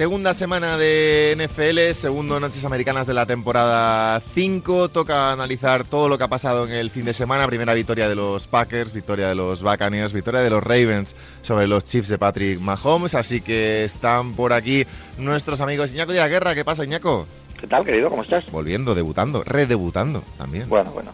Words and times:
Segunda 0.00 0.32
semana 0.32 0.78
de 0.78 1.36
NFL, 1.36 1.92
segundo 1.92 2.40
Noches 2.40 2.64
Americanas 2.64 3.06
de 3.06 3.12
la 3.12 3.26
temporada 3.26 4.22
5. 4.32 4.88
Toca 4.88 5.30
analizar 5.30 5.84
todo 5.84 6.08
lo 6.08 6.16
que 6.16 6.24
ha 6.24 6.28
pasado 6.28 6.64
en 6.64 6.72
el 6.72 6.88
fin 6.88 7.04
de 7.04 7.12
semana. 7.12 7.46
Primera 7.46 7.74
victoria 7.74 8.08
de 8.08 8.14
los 8.14 8.46
Packers, 8.46 8.94
victoria 8.94 9.28
de 9.28 9.34
los 9.34 9.62
Buccaneers, 9.62 10.14
victoria 10.14 10.40
de 10.40 10.48
los 10.48 10.64
Ravens 10.64 11.14
sobre 11.42 11.66
los 11.66 11.84
Chiefs 11.84 12.08
de 12.08 12.16
Patrick 12.16 12.58
Mahomes. 12.60 13.14
Así 13.14 13.42
que 13.42 13.84
están 13.84 14.32
por 14.32 14.54
aquí 14.54 14.86
nuestros 15.18 15.60
amigos 15.60 15.92
Iñaco 15.92 16.12
de 16.12 16.20
la 16.20 16.28
Guerra. 16.28 16.54
¿Qué 16.54 16.64
pasa, 16.64 16.82
Iñaco? 16.82 17.26
¿Qué 17.60 17.66
tal, 17.66 17.84
querido? 17.84 18.08
¿Cómo 18.08 18.22
estás? 18.22 18.50
Volviendo, 18.50 18.94
debutando, 18.94 19.44
redebutando 19.44 20.24
también. 20.38 20.66
Bueno, 20.66 20.92
bueno. 20.92 21.12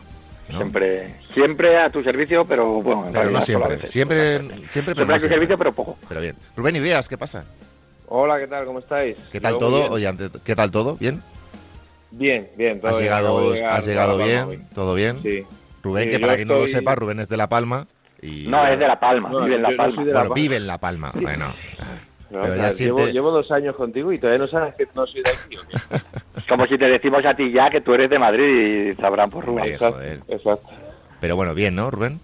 Siempre, 0.48 1.16
siempre 1.34 1.76
a 1.76 1.90
tu 1.90 2.04
servicio, 2.04 2.44
pero 2.44 2.80
bueno, 2.80 3.08
pero 3.12 3.32
no 3.32 3.40
siempre. 3.40 3.84
Siempre, 3.88 4.38
siempre, 4.68 4.94
pero 4.94 5.12
a 5.12 5.18
tu 5.18 5.26
servicio, 5.26 5.58
pero 5.58 5.72
poco. 5.72 5.98
Pero 6.08 6.20
bien. 6.20 6.36
Rubén 6.56 6.76
Ideas, 6.76 7.08
¿qué 7.08 7.18
pasa? 7.18 7.44
Hola, 8.08 8.38
¿qué 8.38 8.46
tal? 8.46 8.64
¿Cómo 8.66 8.78
estáis? 8.78 9.16
¿Qué 9.32 9.40
tal 9.40 9.58
todo? 9.58 9.90
Oye, 9.90 10.08
¿qué 10.44 10.54
tal 10.54 10.70
todo? 10.70 10.96
¿Bien? 10.96 11.22
Bien, 12.12 12.48
bien. 12.56 12.80
Todo 12.80 12.92
¿Has 12.92 13.00
llegado, 13.00 13.52
¿has 13.52 13.86
llegado 13.86 14.18
bien? 14.18 14.68
¿Todo 14.74 14.94
bien? 14.94 15.20
Sí. 15.22 15.44
Rubén, 15.82 16.10
que 16.10 16.18
para 16.18 16.36
quien 16.36 16.48
no 16.48 16.58
lo 16.58 16.66
sepa, 16.66 16.94
Rubén 16.94 17.20
es 17.20 17.28
de 17.28 17.36
La 17.36 17.48
Palma. 17.48 17.86
Y... 18.22 18.46
No, 18.48 18.66
es 18.66 18.78
de 18.78 18.86
La 18.86 18.98
Palma, 18.98 19.28
vive 19.44 19.56
en 19.56 19.62
La 19.62 19.76
Palma. 19.76 20.02
bueno, 20.02 20.34
vive 20.34 20.56
en 20.56 20.66
La 20.66 20.78
Palma, 20.78 21.12
bueno. 21.14 21.54
pero 22.30 22.56
ya 22.56 22.70
llevo, 22.70 23.06
llevo, 23.06 23.30
dos 23.30 23.50
años 23.52 23.76
contigo 23.76 24.12
y 24.12 24.18
todavía 24.18 24.38
no 24.38 24.48
sabes 24.48 24.74
que 24.74 24.86
no 24.94 25.06
soy 25.06 25.22
de 25.22 25.30
aquí. 25.30 25.56
Como 26.48 26.66
si 26.66 26.78
te 26.78 26.86
decimos 26.86 27.24
a 27.24 27.34
ti 27.34 27.52
ya 27.52 27.70
que 27.70 27.80
tú 27.80 27.92
eres 27.92 28.08
de 28.08 28.18
Madrid 28.18 28.90
y 28.90 28.94
sabrán 28.94 29.30
por 29.30 29.44
Rubén. 29.44 29.72
Exacto. 29.72 30.70
Pero 31.20 31.36
bueno, 31.36 31.54
bien, 31.54 31.74
¿no, 31.74 31.90
Rubén? 31.90 32.20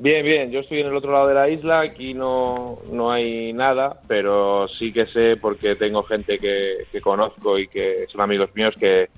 Bien, 0.00 0.24
bien, 0.24 0.52
yo 0.52 0.60
estoy 0.60 0.80
en 0.80 0.86
el 0.86 0.94
otro 0.94 1.10
lado 1.10 1.26
de 1.26 1.34
la 1.34 1.48
isla, 1.48 1.80
aquí 1.80 2.14
no, 2.14 2.78
no 2.92 3.10
hay 3.10 3.52
nada, 3.52 3.98
pero 4.06 4.68
sí 4.68 4.92
que 4.92 5.06
sé 5.06 5.36
porque 5.36 5.74
tengo 5.74 6.04
gente 6.04 6.38
que, 6.38 6.86
conozco 7.02 7.58
y 7.58 7.66
que 7.66 8.06
son 8.12 8.20
amigos 8.20 8.50
míos 8.54 8.74
que, 8.78 9.08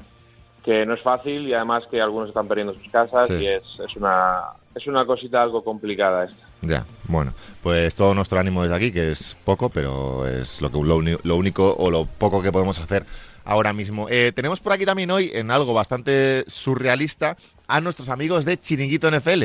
que 0.64 0.86
no 0.86 0.94
es 0.94 1.02
fácil 1.02 1.46
y 1.46 1.52
además 1.52 1.84
que 1.90 2.00
algunos 2.00 2.30
están 2.30 2.48
perdiendo 2.48 2.72
sus 2.72 2.88
casas 2.90 3.28
y 3.28 3.46
es, 3.46 3.62
es, 3.86 3.94
una, 3.94 4.40
es 4.74 4.86
una 4.86 5.04
cosita 5.04 5.42
algo 5.42 5.62
complicada 5.62 6.24
esta. 6.24 6.46
Ya, 6.62 6.86
bueno, 7.08 7.34
pues 7.62 7.94
todo 7.94 8.14
nuestro 8.14 8.40
ánimo 8.40 8.62
desde 8.62 8.76
aquí, 8.76 8.90
que 8.90 9.10
es 9.10 9.36
poco, 9.44 9.68
pero 9.68 10.26
es 10.26 10.62
lo, 10.62 10.70
que, 10.70 10.78
lo, 10.78 11.36
único 11.36 11.76
o 11.76 11.90
lo 11.90 12.06
poco 12.06 12.42
que 12.42 12.52
podemos 12.52 12.78
hacer 12.78 13.04
ahora 13.44 13.74
mismo. 13.74 14.08
Eh, 14.08 14.32
tenemos 14.34 14.60
por 14.60 14.72
aquí 14.72 14.86
también 14.86 15.10
hoy, 15.10 15.30
en 15.34 15.50
algo 15.50 15.74
bastante 15.74 16.44
surrealista, 16.46 17.36
a 17.68 17.82
nuestros 17.82 18.08
amigos 18.08 18.46
de 18.46 18.58
Chiringuito 18.58 19.10
NFL 19.10 19.44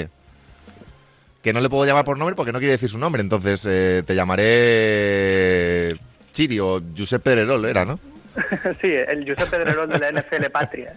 que 1.45 1.53
no 1.53 1.61
le 1.61 1.69
puedo 1.69 1.85
llamar 1.85 2.05
por 2.05 2.17
nombre 2.17 2.35
porque 2.35 2.51
no 2.51 2.57
quiere 2.57 2.71
decir 2.71 2.89
su 2.89 2.97
nombre. 2.97 3.21
Entonces 3.21 3.67
eh, 3.69 4.01
te 4.03 4.15
llamaré 4.15 5.95
Chiri 6.31 6.59
o 6.59 6.81
Giuseppe 6.91 7.29
Pedrerol, 7.29 7.65
era, 7.65 7.85
¿no? 7.85 7.99
sí, 8.81 8.87
el 8.87 9.23
Giuseppe 9.23 9.51
Pedrerol 9.51 9.87
de 9.87 9.99
la 9.99 10.11
NFL 10.11 10.45
Patria. 10.51 10.95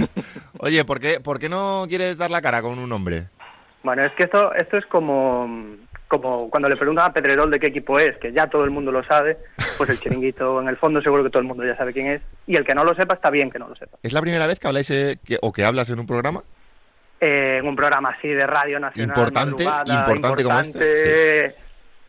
Oye, 0.58 0.84
¿por 0.84 1.00
qué, 1.00 1.18
¿por 1.20 1.38
qué 1.38 1.48
no 1.48 1.86
quieres 1.88 2.18
dar 2.18 2.30
la 2.30 2.42
cara 2.42 2.60
con 2.60 2.78
un 2.78 2.90
nombre? 2.90 3.28
Bueno, 3.82 4.04
es 4.04 4.12
que 4.12 4.24
esto, 4.24 4.52
esto 4.52 4.76
es 4.76 4.84
como, 4.84 5.48
como 6.08 6.50
cuando 6.50 6.68
le 6.68 6.76
preguntan 6.76 7.06
a 7.06 7.14
Pedrerol 7.14 7.50
de 7.50 7.58
qué 7.58 7.68
equipo 7.68 7.98
es, 7.98 8.18
que 8.18 8.32
ya 8.34 8.48
todo 8.48 8.64
el 8.64 8.70
mundo 8.70 8.92
lo 8.92 9.02
sabe, 9.02 9.38
pues 9.78 9.88
el 9.88 9.98
chiringuito 9.98 10.60
en 10.60 10.68
el 10.68 10.76
fondo 10.76 11.00
seguro 11.00 11.24
que 11.24 11.30
todo 11.30 11.40
el 11.40 11.48
mundo 11.48 11.64
ya 11.64 11.74
sabe 11.74 11.94
quién 11.94 12.08
es, 12.08 12.20
y 12.46 12.56
el 12.56 12.66
que 12.66 12.74
no 12.74 12.84
lo 12.84 12.94
sepa 12.94 13.14
está 13.14 13.30
bien 13.30 13.50
que 13.50 13.58
no 13.58 13.66
lo 13.66 13.76
sepa. 13.76 13.96
¿Es 14.02 14.12
la 14.12 14.20
primera 14.20 14.46
vez 14.46 14.60
que 14.60 14.66
habláis 14.66 14.90
eh, 14.90 15.18
o 15.40 15.54
que 15.54 15.64
hablas 15.64 15.88
en 15.88 16.00
un 16.00 16.06
programa? 16.06 16.42
Eh, 17.20 17.58
en 17.60 17.68
un 17.68 17.76
programa 17.76 18.10
así 18.10 18.28
de 18.28 18.46
radio 18.46 18.78
nacional. 18.78 19.16
Importante, 19.16 19.64
importante, 19.64 20.44
como 20.44 20.60
este. 20.60 21.54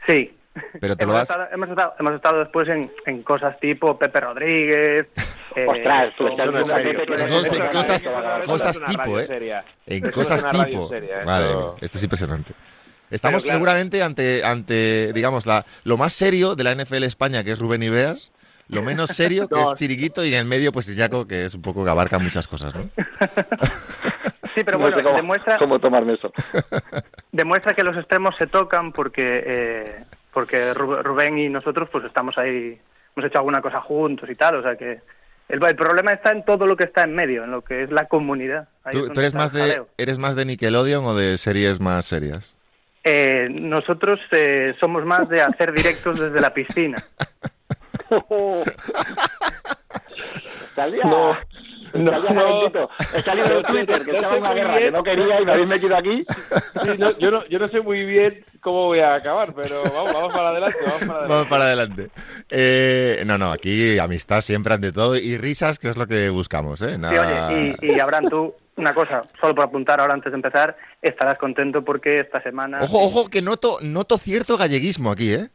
Sí. 0.06 0.34
Pero 0.80 0.96
te 0.96 1.04
hemos, 1.04 1.16
lo 1.16 1.22
estado, 1.22 1.48
hemos, 1.52 1.70
estado, 1.70 1.94
hemos 2.00 2.14
estado 2.16 2.40
después 2.40 2.68
en, 2.68 2.92
en 3.06 3.22
cosas 3.22 3.60
tipo 3.60 3.98
Pepe 3.98 4.20
Rodríguez. 4.20 5.08
Eh, 5.56 5.66
Ostras, 5.66 6.14
tú 6.16 6.28
estás 6.28 6.50
en 6.50 7.70
cosas, 7.72 8.06
cosas 8.46 8.80
tipo, 8.86 9.20
¿eh? 9.20 9.64
En 9.88 10.12
cosas 10.12 10.48
tipo. 10.52 10.92
Vale, 11.26 11.48
esto 11.82 11.98
es 11.98 12.04
impresionante. 12.04 12.54
Estamos 13.10 13.42
seguramente 13.42 14.04
ante, 14.04 14.44
ante 14.44 15.12
digamos, 15.14 15.48
la, 15.48 15.66
lo 15.84 15.98
más 15.98 16.14
serio 16.14 16.56
de 16.56 16.64
la 16.64 16.76
NFL 16.76 17.02
España, 17.04 17.44
que 17.44 17.54
es 17.54 17.60
Rubén 17.60 17.82
Ibeas, 17.82 18.32
lo 18.68 18.84
menos 18.84 19.10
serio, 19.12 19.48
que 19.48 19.60
es 19.62 19.74
Chiriquito, 19.80 20.26
y 20.26 20.34
en 20.34 20.42
el 20.42 20.46
medio, 20.46 20.72
pues 20.72 20.90
Iñaco, 20.90 21.26
que 21.26 21.46
es 21.46 21.56
un 21.56 21.62
poco 21.62 21.84
que 21.84 21.90
abarca 21.90 22.20
muchas 22.20 22.48
cosas, 22.48 22.76
¿no? 22.76 22.90
Sí, 24.58 24.64
pero 24.64 24.80
bueno, 24.80 24.98
demuestra... 25.14 25.60
¿Cómo 25.60 25.78
tomarme 25.78 26.14
eso? 26.14 26.34
demuestra 27.32 27.76
que 27.76 27.84
los 27.84 27.96
extremos 27.96 28.36
se 28.38 28.48
tocan 28.48 28.92
porque, 28.92 29.44
eh, 29.46 30.04
porque 30.34 30.74
Rubén 30.74 31.38
y 31.38 31.48
nosotros 31.48 31.88
pues 31.92 32.06
estamos 32.06 32.36
ahí, 32.40 32.76
hemos 33.16 33.30
hecho 33.30 33.38
alguna 33.38 33.62
cosa 33.62 33.82
juntos 33.82 34.28
y 34.28 34.34
tal, 34.34 34.56
o 34.56 34.64
sea 34.64 34.76
que... 34.76 35.02
El, 35.48 35.60
problema 35.76 36.12
está 36.12 36.32
en 36.32 36.44
todo 36.44 36.66
lo 36.66 36.76
que 36.76 36.86
está 36.86 37.04
en 37.04 37.14
medio, 37.14 37.44
en 37.44 37.52
lo 37.52 37.62
que 37.62 37.84
es 37.84 37.92
la 37.92 38.06
comunidad. 38.06 38.68
¿Tú, 38.92 39.12
eres, 39.16 39.36
más 39.36 39.54
de, 39.54 39.84
eres 39.98 40.18
más 40.18 40.36
de 40.36 40.46
Nickelodeon 40.46 41.06
o 41.06 41.16
de 41.16 41.38
series 41.38 41.80
más 41.80 42.06
serias? 42.06 42.58
Eh, 43.04 43.50
nosotros 43.52 44.20
eh, 44.32 44.74
somos 44.80 45.06
más 45.06 45.30
de 45.30 45.44
hacer 45.44 45.72
directos 45.72 46.20
desde 46.20 46.42
la 46.42 46.52
piscina. 46.52 46.98
Salía, 50.76 51.04
no, 51.06 51.38
no, 51.98 52.70
no. 52.70 52.90
He 53.16 53.22
salido 53.22 53.50
de 53.50 53.64
Twitter, 53.64 54.06
que 54.06 54.12
estaba 54.12 54.36
en 54.36 54.42
una 54.42 54.54
guerra 54.54 54.78
que 54.78 54.92
no 54.92 55.04
quería 55.04 55.42
y 55.42 55.46
me 55.46 55.52
habéis 55.52 55.68
metido 55.68 55.96
aquí. 55.96 56.26
Sí, 56.84 56.90
no, 56.98 57.18
yo, 57.18 57.32
no, 57.32 57.46
yo 57.48 57.60
no 57.60 57.68
sé 57.70 57.82
muy 57.82 58.06
bien 58.06 58.46
cómo 58.62 58.86
voy 58.86 59.00
a 59.00 59.16
acabar, 59.16 59.54
pero 59.54 59.84
vamos, 59.84 60.14
vamos 60.14 60.34
para 60.34 60.50
adelante. 60.50 60.78
Vamos 60.84 61.00
para 61.00 61.14
adelante. 61.14 61.34
Vamos 61.34 61.48
para 61.48 61.64
adelante. 61.66 62.10
Eh, 62.50 63.24
no, 63.26 63.38
no, 63.38 63.52
aquí 63.52 63.98
amistad 64.00 64.42
siempre 64.42 64.74
ante 64.74 64.92
todo 64.92 65.16
y 65.16 65.38
risas, 65.38 65.80
que 65.80 65.90
es 65.90 65.98
lo 65.98 66.08
que 66.08 66.30
buscamos. 66.30 66.82
¿eh? 66.82 66.98
Sí, 66.98 67.18
oye, 67.18 67.76
y, 67.82 67.94
y 67.94 68.00
Abraham, 68.00 68.30
tú, 68.30 68.54
una 68.78 68.94
cosa, 68.94 69.24
solo 69.40 69.56
por 69.56 69.66
apuntar 69.66 70.00
ahora 70.00 70.14
antes 70.14 70.32
de 70.32 70.36
empezar, 70.36 70.78
estarás 71.02 71.38
contento 71.38 71.84
porque 71.84 72.20
esta 72.20 72.42
semana... 72.42 72.80
Ojo, 72.82 73.04
ojo, 73.04 73.30
que 73.30 73.42
noto, 73.42 73.78
noto 73.82 74.18
cierto 74.18 74.58
galleguismo 74.58 75.12
aquí, 75.12 75.34
¿eh? 75.34 75.50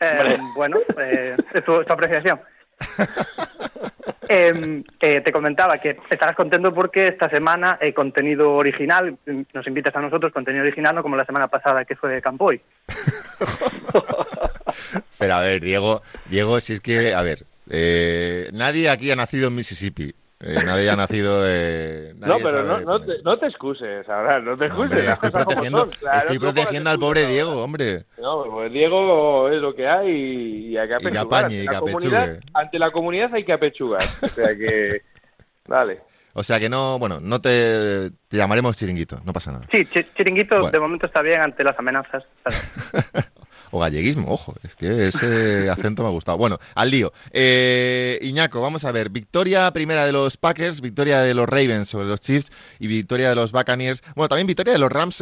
eh 0.00 0.38
bueno, 0.54 0.78
eh, 0.98 1.36
es 1.54 1.64
tu 1.64 1.80
apreciación. 1.80 2.40
Em, 4.28 4.82
eh, 5.00 5.20
te 5.20 5.32
comentaba 5.32 5.78
que 5.78 5.96
estarás 6.10 6.34
contento 6.34 6.74
porque 6.74 7.08
esta 7.08 7.28
semana 7.28 7.78
eh, 7.80 7.92
contenido 7.92 8.54
original, 8.54 9.16
nos 9.26 9.66
invitas 9.66 9.94
a 9.94 10.00
nosotros 10.00 10.32
contenido 10.32 10.64
original, 10.64 10.94
no 10.94 11.02
como 11.02 11.16
la 11.16 11.24
semana 11.24 11.48
pasada 11.48 11.84
que 11.84 11.96
fue 11.96 12.12
de 12.12 12.22
Campoy. 12.22 12.60
Pero 15.18 15.34
a 15.34 15.40
ver, 15.40 15.60
Diego, 15.60 16.02
Diego, 16.28 16.60
si 16.60 16.72
es 16.72 16.80
que, 16.80 17.14
a 17.14 17.22
ver, 17.22 17.44
eh, 17.70 18.50
nadie 18.52 18.90
aquí 18.90 19.10
ha 19.10 19.16
nacido 19.16 19.48
en 19.48 19.54
Mississippi. 19.54 20.14
Eh, 20.40 20.62
nadie 20.62 20.90
ha 20.90 20.96
nacido. 20.96 21.42
Eh, 21.44 22.12
no, 22.16 22.36
pero 22.42 22.62
no, 22.62 22.80
no, 22.80 23.00
te, 23.00 23.22
no, 23.22 23.38
te, 23.38 23.46
excuses, 23.46 24.06
ahora, 24.08 24.38
no 24.40 24.54
te 24.56 24.66
excuses. 24.66 25.08
estoy 25.08 25.30
protegiendo, 25.30 25.88
estoy 25.90 26.38
protegiendo 26.38 26.90
al 26.90 26.98
pobre 26.98 27.26
Diego, 27.26 27.62
hombre. 27.62 28.04
No, 28.18 28.44
pues 28.44 28.70
Diego 28.70 29.48
es 29.48 29.62
lo 29.62 29.74
que 29.74 29.88
hay 29.88 30.10
y 30.10 30.76
hay 30.76 30.88
que 30.88 30.94
apechugar. 30.94 31.50
Y 31.50 31.66
que 31.66 31.76
ante, 31.76 32.40
ante 32.52 32.78
la 32.78 32.90
comunidad 32.90 33.34
hay 33.34 33.44
que 33.44 33.52
apechugar. 33.52 34.02
o 34.20 34.28
sea 34.28 34.54
que. 34.56 35.02
Dale. 35.66 36.00
O 36.34 36.42
sea 36.42 36.60
que 36.60 36.68
no, 36.68 36.98
bueno, 36.98 37.18
no 37.18 37.40
te, 37.40 38.10
te 38.28 38.36
llamaremos 38.36 38.76
chiringuito, 38.76 39.18
no 39.24 39.32
pasa 39.32 39.52
nada. 39.52 39.66
Sí, 39.70 39.88
chiringuito 40.16 40.70
de 40.70 40.78
momento 40.78 41.06
está 41.06 41.22
bien 41.22 41.40
ante 41.40 41.64
las 41.64 41.78
amenazas. 41.78 42.24
o 43.70 43.80
galleguismo, 43.80 44.30
ojo, 44.32 44.54
es 44.62 44.76
que 44.76 45.08
ese 45.08 45.70
acento 45.70 46.02
me 46.02 46.08
ha 46.08 46.12
gustado. 46.12 46.38
Bueno, 46.38 46.58
al 46.74 46.90
lío. 46.90 47.12
Eh, 47.32 48.18
Iñaco, 48.22 48.60
vamos 48.60 48.84
a 48.84 48.92
ver, 48.92 49.10
victoria 49.10 49.70
primera 49.72 50.06
de 50.06 50.12
los 50.12 50.36
Packers, 50.36 50.80
victoria 50.80 51.20
de 51.20 51.34
los 51.34 51.48
Ravens 51.48 51.88
sobre 51.88 52.06
los 52.06 52.20
Chiefs 52.20 52.50
y 52.78 52.86
victoria 52.86 53.28
de 53.28 53.34
los 53.34 53.52
Buccaneers. 53.52 54.02
Bueno, 54.14 54.28
también 54.28 54.46
victoria 54.46 54.72
de 54.72 54.78
los 54.78 54.90
Rams 54.90 55.16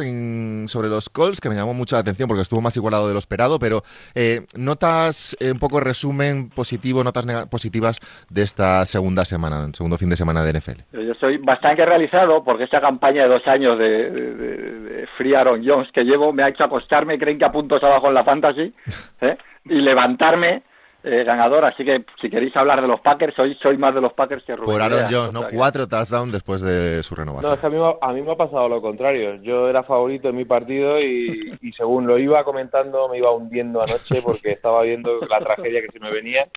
sobre 0.67 0.89
los 0.89 1.09
Colts, 1.09 1.41
que 1.41 1.49
me 1.49 1.55
llamó 1.55 1.73
mucho 1.73 1.95
la 1.95 2.01
atención 2.01 2.27
porque 2.27 2.41
estuvo 2.41 2.61
más 2.61 2.75
igualado 2.77 3.07
de 3.07 3.13
lo 3.13 3.19
esperado, 3.19 3.59
pero 3.59 3.83
eh, 4.13 4.45
notas, 4.55 5.35
eh, 5.39 5.51
un 5.51 5.59
poco 5.59 5.79
resumen 5.79 6.49
positivo, 6.49 7.03
notas 7.03 7.25
positivas 7.47 7.99
de 8.29 8.43
esta 8.43 8.85
segunda 8.85 9.25
semana, 9.25 9.69
segundo 9.73 9.97
fin 9.97 10.09
de 10.09 10.15
semana 10.15 10.43
de 10.43 10.59
NFL. 10.59 10.81
Yo 10.93 11.11
estoy 11.11 11.37
bastante 11.37 11.85
realizado 11.85 12.43
porque 12.43 12.65
esta 12.65 12.81
campaña 12.81 13.23
de 13.23 13.29
dos 13.29 13.47
años 13.47 13.77
de, 13.77 14.09
de, 14.09 15.07
Free 15.17 15.33
Aaron 15.33 15.63
Jones 15.65 15.91
que 15.91 16.03
llevo 16.03 16.33
me 16.33 16.43
ha 16.43 16.49
hecho 16.49 16.63
acostarme, 16.63 17.17
creen 17.17 17.39
que 17.39 17.45
a 17.45 17.51
puntos 17.51 17.81
abajo 17.83 18.07
en 18.07 18.13
la 18.13 18.23
fantasy, 18.35 18.73
¿eh? 19.21 19.37
y 19.65 19.75
levantarme 19.75 20.63
eh, 21.03 21.23
ganador. 21.23 21.65
Así 21.65 21.85
que 21.85 22.03
si 22.19 22.29
queréis 22.29 22.55
hablar 22.55 22.81
de 22.81 22.87
los 22.87 22.99
Packers, 22.99 23.37
hoy 23.39 23.55
soy 23.61 23.77
más 23.77 23.93
de 23.93 24.01
los 24.01 24.13
Packers 24.13 24.43
que 24.43 24.55
Rubén. 24.55 24.73
Por 24.73 24.81
Aaron 24.81 25.05
Jones, 25.09 25.33
¿no? 25.33 25.47
Cuatro 25.53 25.87
touchdowns 25.87 26.33
después 26.33 26.61
de 26.61 27.03
su 27.03 27.15
renovación. 27.15 27.49
No, 27.49 27.53
es 27.53 27.59
que 27.59 27.67
a 27.67 27.69
mí, 27.69 27.77
a 28.01 28.13
mí 28.13 28.21
me 28.21 28.31
ha 28.31 28.35
pasado 28.35 28.67
lo 28.67 28.81
contrario. 28.81 29.35
Yo 29.41 29.69
era 29.69 29.83
favorito 29.83 30.29
en 30.29 30.35
mi 30.35 30.45
partido 30.45 30.99
y, 30.99 31.57
y 31.61 31.71
según 31.73 32.07
lo 32.07 32.17
iba 32.17 32.43
comentando 32.43 33.07
me 33.07 33.19
iba 33.19 33.31
hundiendo 33.31 33.81
anoche 33.81 34.21
porque 34.23 34.51
estaba 34.51 34.81
viendo 34.81 35.19
la 35.29 35.39
tragedia 35.39 35.81
que 35.81 35.91
se 35.91 35.99
me 35.99 36.11
venía. 36.11 36.47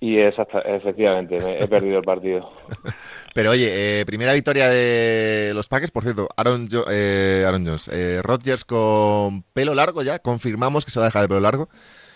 Y 0.00 0.18
es 0.18 0.34
efectivamente, 0.38 1.38
he 1.60 1.66
perdido 1.66 1.98
el 1.98 2.04
partido. 2.04 2.52
Pero 3.34 3.50
oye, 3.50 4.00
eh, 4.00 4.06
primera 4.06 4.32
victoria 4.32 4.68
de 4.68 5.50
los 5.54 5.68
Packers, 5.68 5.90
por 5.90 6.04
cierto, 6.04 6.28
Aaron, 6.36 6.68
eh, 6.88 7.44
Aaron 7.44 7.66
Jones, 7.66 7.90
eh, 7.92 8.20
Rodgers 8.22 8.64
con 8.64 9.42
pelo 9.52 9.74
largo 9.74 10.02
ya, 10.02 10.20
confirmamos 10.20 10.84
que 10.84 10.92
se 10.92 11.00
va 11.00 11.06
a 11.06 11.08
dejar 11.08 11.22
el 11.22 11.28
pelo 11.28 11.40
largo. 11.40 11.68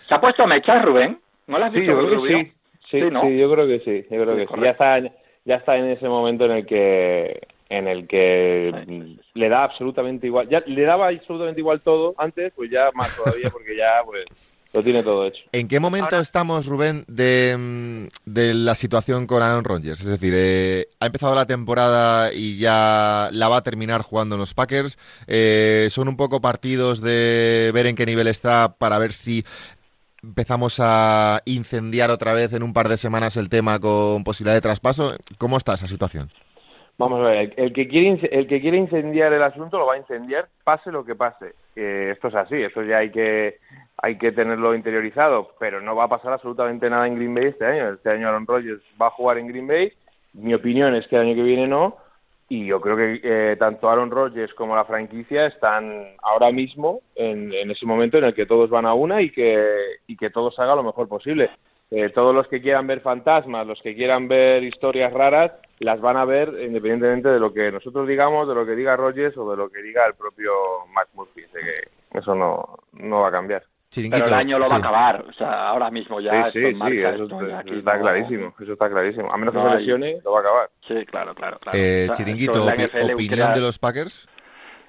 ¿Se 0.09 0.15
ha 0.15 0.21
puesto 0.21 0.45
a 0.45 0.47
mechar, 0.47 0.85
Rubén? 0.85 1.19
¿No 1.49 1.59
lo 1.59 1.65
has 1.65 1.73
sí, 1.73 1.85
yo 1.85 1.99
creo 1.99 2.23
que 2.23 2.29
sí. 2.29 2.53
Sí, 2.89 3.01
sí, 3.01 3.39
yo 3.39 3.51
creo 3.51 3.67
que 3.67 3.81
sí, 3.81 4.07
yo 4.11 4.23
creo 4.23 4.37
que 4.37 4.47
sí. 4.47 4.63
Ya 4.63 4.71
está, 4.71 5.01
ya 5.45 5.57
está 5.57 5.77
en 5.77 5.87
ese 5.87 6.09
momento 6.09 6.45
en 6.45 6.53
el 6.53 6.67
que 6.67 7.41
en 7.69 7.89
el 7.89 8.07
que 8.07 9.17
le 9.33 9.49
da 9.49 9.65
absolutamente 9.65 10.27
igual, 10.27 10.47
ya 10.49 10.63
le 10.67 10.83
daba 10.83 11.09
absolutamente 11.09 11.61
igual 11.61 11.81
todo 11.81 12.15
antes, 12.19 12.53
pues 12.55 12.71
ya 12.71 12.91
más 12.93 13.17
todavía 13.17 13.49
porque 13.51 13.75
ya 13.75 14.03
pues 14.05 14.27
lo 14.73 14.83
tiene 14.83 15.03
todo 15.03 15.27
hecho. 15.27 15.43
¿En 15.53 15.69
qué 15.69 15.81
momento 15.81 16.19
estamos, 16.19 16.67
Rubén, 16.67 17.05
de, 17.07 17.57
mm, 17.59 18.07
de, 18.25 18.55
la 18.55 18.75
situación 18.75 19.27
con 19.27 19.43
Aaron 19.43 19.65
Rodgers? 19.65 20.01
Es 20.01 20.09
decir, 20.09 20.33
eh, 20.35 20.87
ha 20.99 21.07
empezado 21.07 21.35
la 21.35 21.47
temporada 21.47 22.33
y 22.33 22.59
ya 22.59 23.29
la 23.33 23.49
va 23.49 23.59
a 23.59 23.63
terminar 23.63 24.03
jugando 24.03 24.37
en 24.37 24.41
los 24.41 24.55
Packers. 24.55 24.99
Eh, 25.27 25.89
son 25.91 26.09
un 26.09 26.17
poco 26.17 26.41
partidos 26.41 27.01
de 27.03 27.71
ver 27.75 27.87
en 27.87 27.97
qué 27.97 28.07
nivel 28.07 28.29
está 28.29 28.75
para 28.79 28.99
ver 28.99 29.13
si 29.13 29.45
empezamos 30.23 30.79
a 30.81 31.43
incendiar 31.45 32.11
otra 32.11 32.33
vez 32.33 32.53
en 32.53 32.63
un 32.63 32.73
par 32.73 32.89
de 32.89 32.97
semanas 32.97 33.37
el 33.37 33.49
tema 33.49 33.79
con 33.79 34.25
posibilidad 34.25 34.55
de 34.55 34.63
traspaso. 34.63 35.17
¿Cómo 35.37 35.59
está 35.59 35.75
esa 35.75 35.87
situación? 35.87 36.31
Vamos 36.99 37.21
a 37.21 37.31
ver, 37.31 37.55
el 37.57 37.73
que 37.73 37.89
quiere 37.89 38.21
el 38.31 38.47
que 38.47 38.61
quiere 38.61 38.77
incendiar 38.77 39.33
el 39.33 39.43
asunto 39.43 39.79
lo 39.79 39.87
va 39.87 39.95
a 39.95 39.99
incendiar, 39.99 40.49
pase 40.63 40.93
lo 40.93 41.05
que 41.05 41.15
pase. 41.15 41.55
esto 41.75 42.29
es 42.29 42.35
así, 42.35 42.63
esto 42.63 42.83
ya 42.83 42.99
hay 42.99 43.11
que 43.11 43.59
hay 44.03 44.19
que 44.19 44.33
tenerlo 44.33 44.75
interiorizado, 44.75 45.53
pero 45.61 45.81
no 45.81 45.95
va 45.95 46.05
a 46.05 46.09
pasar 46.09 46.33
absolutamente 46.33 46.91
nada 46.91 47.07
en 47.07 47.15
Green 47.15 47.35
Bay 47.35 47.47
este 47.47 47.65
año. 47.65 47.93
Este 47.95 48.11
año 48.11 48.29
Aaron 48.29 48.49
Rodgers 48.49 48.83
va 49.01 49.07
a 49.07 49.11
jugar 49.11 49.39
en 49.39 49.47
Green 49.47 49.69
Bay. 49.69 49.93
Mi 50.33 50.53
opinión 50.55 50.97
es 50.97 51.07
que 51.07 51.15
el 51.15 51.23
año 51.23 51.37
que 51.37 51.45
viene 51.45 51.69
no. 51.69 51.97
Y 52.49 52.67
yo 52.67 52.81
creo 52.81 52.97
que 52.97 53.21
eh, 53.23 53.57
tanto 53.57 53.89
Aaron 53.89 54.11
Rodgers 54.11 54.53
como 54.55 54.75
la 54.75 54.85
franquicia 54.85 55.47
están 55.47 56.17
ahora 56.21 56.51
mismo 56.51 57.01
en, 57.15 57.53
ese 57.71 57.87
momento 57.87 58.19
en 58.19 58.25
el 58.25 58.35
que 58.35 58.45
todos 58.45 58.69
van 58.71 58.87
a 58.87 58.93
una 58.93 59.23
y 59.23 59.31
que, 59.31 59.65
y 60.09 60.17
que 60.17 60.31
todo 60.31 60.51
se 60.51 60.61
haga 60.61 60.75
lo 60.75 60.83
mejor 60.83 61.09
posible. 61.09 61.51
Eh, 61.93 62.11
todos 62.11 62.35
los 62.35 62.49
que 62.49 62.61
quieran 62.61 62.89
ver 62.89 63.03
fantasmas, 63.03 63.67
los 63.67 63.81
que 63.83 63.95
quieran 63.95 64.27
ver 64.27 64.65
historias 64.65 65.13
raras, 65.13 65.53
las 65.79 66.01
van 66.01 66.17
a 66.17 66.25
ver 66.25 66.49
independientemente 66.49 67.29
de 67.29 67.39
lo 67.39 67.53
que 67.53 67.71
nosotros 67.71 68.09
digamos, 68.09 68.49
de 68.49 68.55
lo 68.55 68.67
que 68.67 68.75
diga 68.75 68.97
Rodgers 68.97 69.37
o 69.37 69.49
de 69.49 69.57
lo 69.57 69.71
que 69.71 69.81
diga 69.81 70.05
el 70.07 70.15
propio 70.15 70.53
Matt 70.93 71.09
Murphy. 71.15 71.43
que 71.53 72.19
eso 72.19 72.35
no 72.35 73.21
va 73.21 73.29
a 73.29 73.33
cambiar. 73.33 73.63
Pero 73.95 74.27
el 74.27 74.35
año 74.35 74.59
lo 74.59 74.69
va 74.71 74.77
a 74.77 74.79
acabar, 74.79 75.25
o 75.29 75.33
sea, 75.35 75.69
ahora 75.69 75.91
mismo 75.91 76.19
ya. 76.19 76.51
Sí, 76.51 76.61
sí, 76.61 76.75
sí, 76.75 76.99
eso, 76.99 77.25
está 77.77 77.99
clarísimo, 77.99 78.55
eso 78.59 78.73
está 78.73 78.89
clarísimo. 78.89 79.31
A 79.31 79.37
menos 79.37 79.55
que 79.55 79.61
se 79.61 79.77
lesione, 79.77 80.19
lo 80.25 80.33
va 80.33 80.39
a 80.39 80.41
acabar. 80.41 80.71
Sí, 80.89 81.05
claro, 81.05 81.35
claro. 81.35 81.59
Eh, 81.75 82.09
Chiringuito, 82.15 82.65
¿opinión 82.65 83.53
de 83.53 83.61
los 83.61 83.79
Packers? 83.79 84.27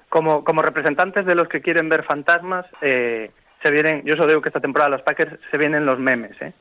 Como, 0.08 0.42
como 0.44 0.62
representantes 0.62 1.26
de 1.26 1.34
los 1.34 1.48
que 1.48 1.60
quieren 1.60 1.88
ver 1.88 2.04
fantasmas, 2.04 2.64
eh, 2.80 3.30
se 3.62 3.70
vienen, 3.70 4.04
yo 4.04 4.16
solo 4.16 4.28
digo 4.28 4.40
que 4.40 4.48
esta 4.48 4.60
temporada 4.60 4.90
los 4.90 5.02
Packers 5.02 5.38
se 5.50 5.58
vienen 5.58 5.84
los 5.84 5.98
memes, 5.98 6.40
¿eh? 6.40 6.52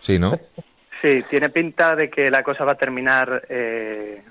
Sí, 0.00 0.18
¿no? 0.18 0.32
Sí, 1.00 1.24
tiene 1.28 1.50
pinta 1.50 1.96
de 1.96 2.08
que 2.08 2.30
la 2.30 2.44
cosa 2.44 2.64
va 2.64 2.72
a 2.72 2.76
terminar. 2.76 3.42
Eh, 3.48 4.22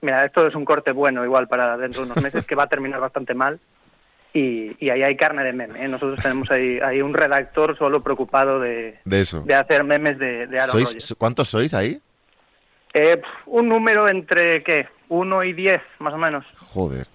mira, 0.00 0.24
esto 0.24 0.46
es 0.46 0.54
un 0.54 0.64
corte 0.64 0.90
bueno, 0.90 1.22
igual 1.22 1.48
para 1.48 1.76
dentro 1.76 2.00
de 2.00 2.10
unos 2.10 2.24
meses, 2.24 2.46
que 2.46 2.54
va 2.54 2.62
a 2.62 2.68
terminar 2.68 2.98
bastante 2.98 3.34
mal 3.34 3.60
y, 4.34 4.88
ahí 4.88 5.02
hay 5.02 5.16
carne 5.16 5.44
de 5.44 5.52
meme. 5.52 5.84
¿eh? 5.84 5.88
Nosotros 5.88 6.20
tenemos 6.22 6.50
ahí, 6.50 6.78
ahí, 6.80 7.02
un 7.02 7.14
redactor 7.14 7.76
solo 7.76 8.02
preocupado 8.02 8.60
de, 8.60 8.98
de, 9.04 9.54
hacer 9.54 9.84
memes 9.84 10.18
de, 10.18 10.46
de 10.46 10.60
Aaron 10.60 10.84
¿Cuántos 11.18 11.48
sois 11.48 11.74
ahí? 11.74 12.00
Eh, 12.94 13.20
un 13.46 13.68
número 13.68 14.08
entre, 14.08 14.62
¿qué? 14.62 14.88
Uno 15.08 15.44
y 15.44 15.52
diez, 15.52 15.82
más 15.98 16.14
o 16.14 16.18
menos. 16.18 16.44
Joder. 16.56 17.06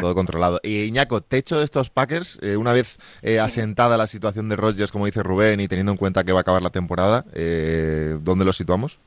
Todo 0.00 0.14
controlado. 0.14 0.60
Y 0.62 0.84
Iñaco, 0.84 1.22
techo 1.22 1.58
de 1.58 1.64
estos 1.64 1.90
Packers, 1.90 2.38
eh, 2.40 2.56
una 2.56 2.72
vez 2.72 2.98
asentada 3.40 3.96
la 3.96 4.06
situación 4.06 4.48
de 4.48 4.56
Rodgers, 4.56 4.92
como 4.92 5.06
dice 5.06 5.22
Rubén, 5.22 5.58
y 5.60 5.68
teniendo 5.68 5.92
en 5.92 5.98
cuenta 5.98 6.22
que 6.22 6.32
va 6.32 6.40
a 6.40 6.42
acabar 6.42 6.62
la 6.62 6.70
temporada, 6.70 7.24
¿dónde 7.32 8.44
los 8.44 8.56
situamos? 8.56 9.00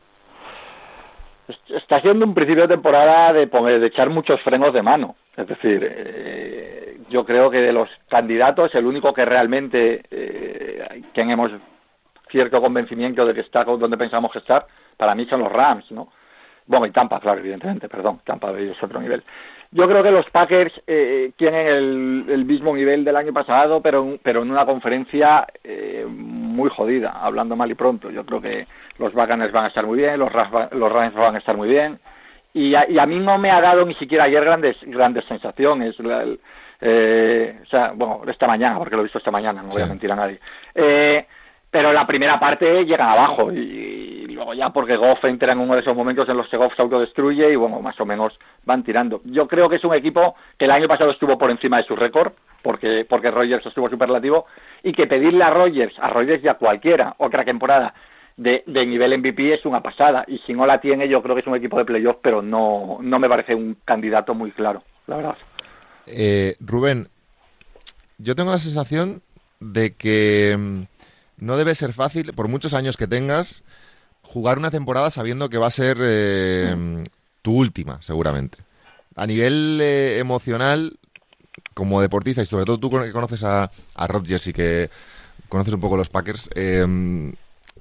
Está 1.69 1.99
siendo 2.01 2.25
un 2.25 2.33
principio 2.33 2.63
de 2.63 2.75
temporada 2.75 3.33
de, 3.33 3.85
echar 3.85 4.09
muchos 4.09 4.39
frenos 4.41 4.73
de 4.73 4.83
mano. 4.83 5.15
Es 5.35 5.47
decir, 5.47 5.79
eh, 5.83 6.99
yo 7.09 7.25
creo 7.25 7.49
que 7.49 7.59
de 7.61 7.73
los 7.73 7.89
candidatos, 8.07 8.73
el 8.75 8.85
único 8.85 9.13
que 9.13 9.25
realmente 9.25 10.03
eh, 10.11 11.01
tenemos 11.13 11.51
cierto 12.29 12.61
convencimiento 12.61 13.25
de 13.25 13.33
que 13.33 13.41
está 13.41 13.63
donde 13.63 13.97
pensamos 13.97 14.31
que 14.31 14.39
estar, 14.39 14.67
para 14.97 15.15
mí 15.15 15.25
son 15.25 15.39
los 15.41 15.51
Rams, 15.51 15.91
¿no? 15.91 16.09
Bueno, 16.67 16.85
y 16.85 16.91
Tampa, 16.91 17.19
claro, 17.19 17.39
evidentemente, 17.39 17.89
perdón, 17.89 18.21
Tampa 18.23 18.53
de 18.53 18.71
otro 18.79 19.01
nivel. 19.01 19.23
Yo 19.71 19.87
creo 19.87 20.03
que 20.03 20.11
los 20.11 20.29
Packers 20.29 20.73
eh, 20.85 21.31
tienen 21.35 21.67
el, 21.67 22.45
mismo 22.45 22.75
nivel 22.75 23.03
del 23.03 23.15
año 23.15 23.33
pasado, 23.33 23.81
pero, 23.81 24.19
pero 24.21 24.43
en 24.43 24.51
una 24.51 24.67
conferencia 24.67 25.47
eh, 25.63 26.05
muy 26.59 26.69
jodida, 26.69 27.11
hablando 27.11 27.55
mal 27.55 27.71
y 27.71 27.75
pronto. 27.75 28.11
Yo 28.11 28.25
creo 28.25 28.41
que 28.41 28.67
los 28.97 29.13
Buccaneers 29.13 29.51
van 29.51 29.65
a 29.65 29.67
estar 29.69 29.85
muy 29.85 29.97
bien, 29.97 30.19
los, 30.19 30.31
los 30.71 30.91
Rams 30.91 31.15
van 31.15 31.35
a 31.35 31.39
estar 31.39 31.55
muy 31.57 31.69
bien, 31.69 31.99
y 32.53 32.75
a, 32.75 32.89
y 32.89 32.99
a 32.99 33.05
mí 33.05 33.17
no 33.19 33.37
me 33.37 33.51
ha 33.51 33.61
dado 33.61 33.85
ni 33.85 33.93
siquiera 33.95 34.25
ayer 34.25 34.43
grandes 34.43 34.77
grandes 34.83 35.25
sensaciones. 35.25 35.95
eh, 36.81 37.59
o 37.61 37.65
sea, 37.65 37.91
bueno, 37.95 38.21
esta 38.27 38.47
mañana, 38.47 38.77
porque 38.77 38.95
lo 38.95 39.01
he 39.01 39.03
visto 39.03 39.17
esta 39.17 39.31
mañana, 39.31 39.61
no 39.61 39.69
voy 39.69 39.81
a 39.81 39.87
mentir 39.87 40.11
a 40.11 40.15
nadie. 40.15 40.39
Eh, 40.75 41.25
pero 41.71 41.93
la 41.93 42.07
primera 42.07 42.39
parte 42.39 42.83
llega 42.85 43.11
abajo 43.11 43.51
y, 43.51 44.27
luego 44.27 44.53
ya 44.53 44.69
porque 44.69 44.95
Goff 44.95 45.23
entra 45.25 45.53
en 45.53 45.59
uno 45.59 45.75
de 45.75 45.81
esos 45.81 45.95
momentos 45.95 46.27
en 46.29 46.37
los 46.37 46.47
que 46.47 46.57
Goff 46.57 46.73
se 46.75 46.81
autodestruye 46.81 47.51
y 47.51 47.55
bueno, 47.55 47.81
más 47.81 47.99
o 47.99 48.05
menos 48.05 48.39
van 48.63 48.83
tirando. 48.83 49.21
Yo 49.25 49.47
creo 49.47 49.69
que 49.69 49.75
es 49.75 49.83
un 49.83 49.93
equipo 49.93 50.35
que 50.57 50.65
el 50.65 50.71
año 50.71 50.87
pasado 50.87 51.11
estuvo 51.11 51.37
por 51.37 51.51
encima 51.51 51.77
de 51.77 51.83
su 51.83 51.95
récord, 51.95 52.31
porque, 52.61 53.05
porque 53.07 53.31
Rogers 53.31 53.65
estuvo 53.65 53.89
superlativo, 53.89 54.45
y 54.81 54.93
que 54.93 55.07
pedirle 55.07 55.43
a 55.43 55.49
Rogers, 55.49 55.93
a 55.99 56.09
Rogers 56.09 56.43
y 56.43 56.47
a 56.47 56.53
cualquiera 56.53 57.15
otra 57.17 57.43
temporada 57.43 57.93
de, 58.37 58.63
de, 58.65 58.85
nivel 58.85 59.17
MVP 59.17 59.53
es 59.53 59.65
una 59.65 59.81
pasada. 59.81 60.23
Y 60.27 60.37
si 60.39 60.53
no 60.53 60.65
la 60.65 60.79
tiene, 60.79 61.09
yo 61.09 61.21
creo 61.21 61.35
que 61.35 61.41
es 61.41 61.47
un 61.47 61.55
equipo 61.55 61.77
de 61.77 61.85
playoff, 61.85 62.17
pero 62.21 62.41
no, 62.41 62.99
no 63.01 63.19
me 63.19 63.27
parece 63.27 63.53
un 63.53 63.77
candidato 63.83 64.33
muy 64.33 64.51
claro, 64.51 64.83
la 65.07 65.17
verdad. 65.17 65.37
Eh, 66.07 66.55
Rubén, 66.61 67.09
yo 68.17 68.35
tengo 68.35 68.51
la 68.51 68.59
sensación 68.59 69.21
de 69.59 69.93
que 69.95 70.55
mm, 70.57 70.83
no 71.39 71.57
debe 71.57 71.75
ser 71.75 71.93
fácil, 71.93 72.33
por 72.33 72.47
muchos 72.47 72.73
años 72.73 72.97
que 72.97 73.07
tengas, 73.07 73.63
jugar 74.21 74.57
una 74.57 74.71
temporada 74.71 75.09
sabiendo 75.09 75.49
que 75.49 75.57
va 75.57 75.67
a 75.67 75.71
ser 75.71 75.97
eh, 76.01 77.03
tu 77.41 77.55
última, 77.55 78.01
seguramente. 78.01 78.59
A 79.15 79.25
nivel 79.25 79.79
eh, 79.81 80.19
emocional, 80.19 80.97
como 81.73 82.01
deportista, 82.01 82.41
y 82.41 82.45
sobre 82.45 82.65
todo 82.65 82.79
tú 82.79 82.89
que 82.89 83.11
conoces 83.11 83.43
a, 83.43 83.71
a 83.95 84.07
Rodgers 84.07 84.47
y 84.47 84.53
que 84.53 84.89
conoces 85.47 85.73
un 85.73 85.81
poco 85.81 85.97
los 85.97 86.09
Packers, 86.09 86.49
eh, 86.55 86.85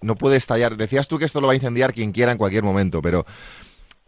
no 0.01 0.15
puede 0.17 0.37
estallar. 0.37 0.77
Decías 0.77 1.09
tú 1.09 1.19
que 1.19 1.25
esto 1.25 1.41
lo 1.41 1.49
va 1.49 1.53
a 1.53 1.57
incendiar 1.57 1.93
quien 1.93 2.13
quiera 2.13 2.33
en 2.33 2.39
cualquier 2.39 2.63
momento, 2.63 3.03
pero 3.03 3.27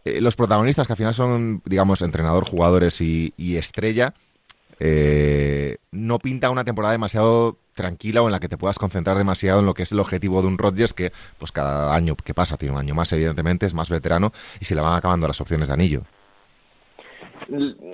los 0.03 0.35
protagonistas, 0.35 0.87
que 0.87 0.93
al 0.93 0.97
final 0.97 1.13
son, 1.13 1.61
digamos, 1.63 2.01
entrenador, 2.01 2.43
jugadores 2.43 3.01
y, 3.01 3.33
estrella, 3.55 4.15
eh, 4.83 5.77
no 5.91 6.17
pinta 6.17 6.49
una 6.49 6.63
temporada 6.63 6.93
demasiado 6.93 7.57
tranquila 7.75 8.23
o 8.23 8.25
en 8.25 8.31
la 8.31 8.39
que 8.39 8.49
te 8.49 8.57
puedas 8.57 8.79
concentrar 8.79 9.15
demasiado 9.15 9.59
en 9.59 9.67
lo 9.67 9.75
que 9.75 9.83
es 9.83 9.91
el 9.91 9.99
objetivo 9.99 10.41
de 10.41 10.47
un 10.47 10.57
Rodgers 10.57 10.95
que, 10.95 11.11
pues 11.37 11.51
cada 11.51 11.93
año 11.93 12.15
que 12.15 12.33
pasa, 12.33 12.57
tiene 12.57 12.73
un 12.73 12.79
año 12.79 12.95
más, 12.95 13.13
evidentemente, 13.13 13.67
es 13.67 13.75
más 13.75 13.91
veterano 13.91 14.31
y 14.59 14.65
se 14.65 14.73
le 14.73 14.81
van 14.81 14.95
acabando 14.95 15.27
las 15.27 15.39
opciones 15.39 15.67
de 15.67 15.73
anillo. 15.75 16.01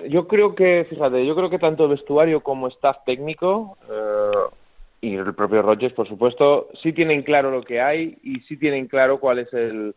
Yo 0.08 0.26
creo 0.28 0.54
que, 0.54 0.86
fíjate, 0.88 1.26
yo 1.26 1.36
creo 1.36 1.50
que 1.50 1.58
tanto 1.58 1.88
vestuario 1.88 2.40
como 2.40 2.68
staff 2.68 2.96
técnico 3.04 3.76
eh, 3.90 4.54
y 5.02 5.16
el 5.16 5.34
propio 5.34 5.60
Rogers, 5.60 5.92
por 5.92 6.08
supuesto, 6.08 6.68
sí 6.82 6.94
tienen 6.94 7.22
claro 7.22 7.50
lo 7.50 7.62
que 7.62 7.82
hay 7.82 8.16
y 8.22 8.40
sí 8.40 8.56
tienen 8.56 8.86
claro 8.86 9.20
cuál 9.20 9.40
es 9.40 9.52
el, 9.52 9.94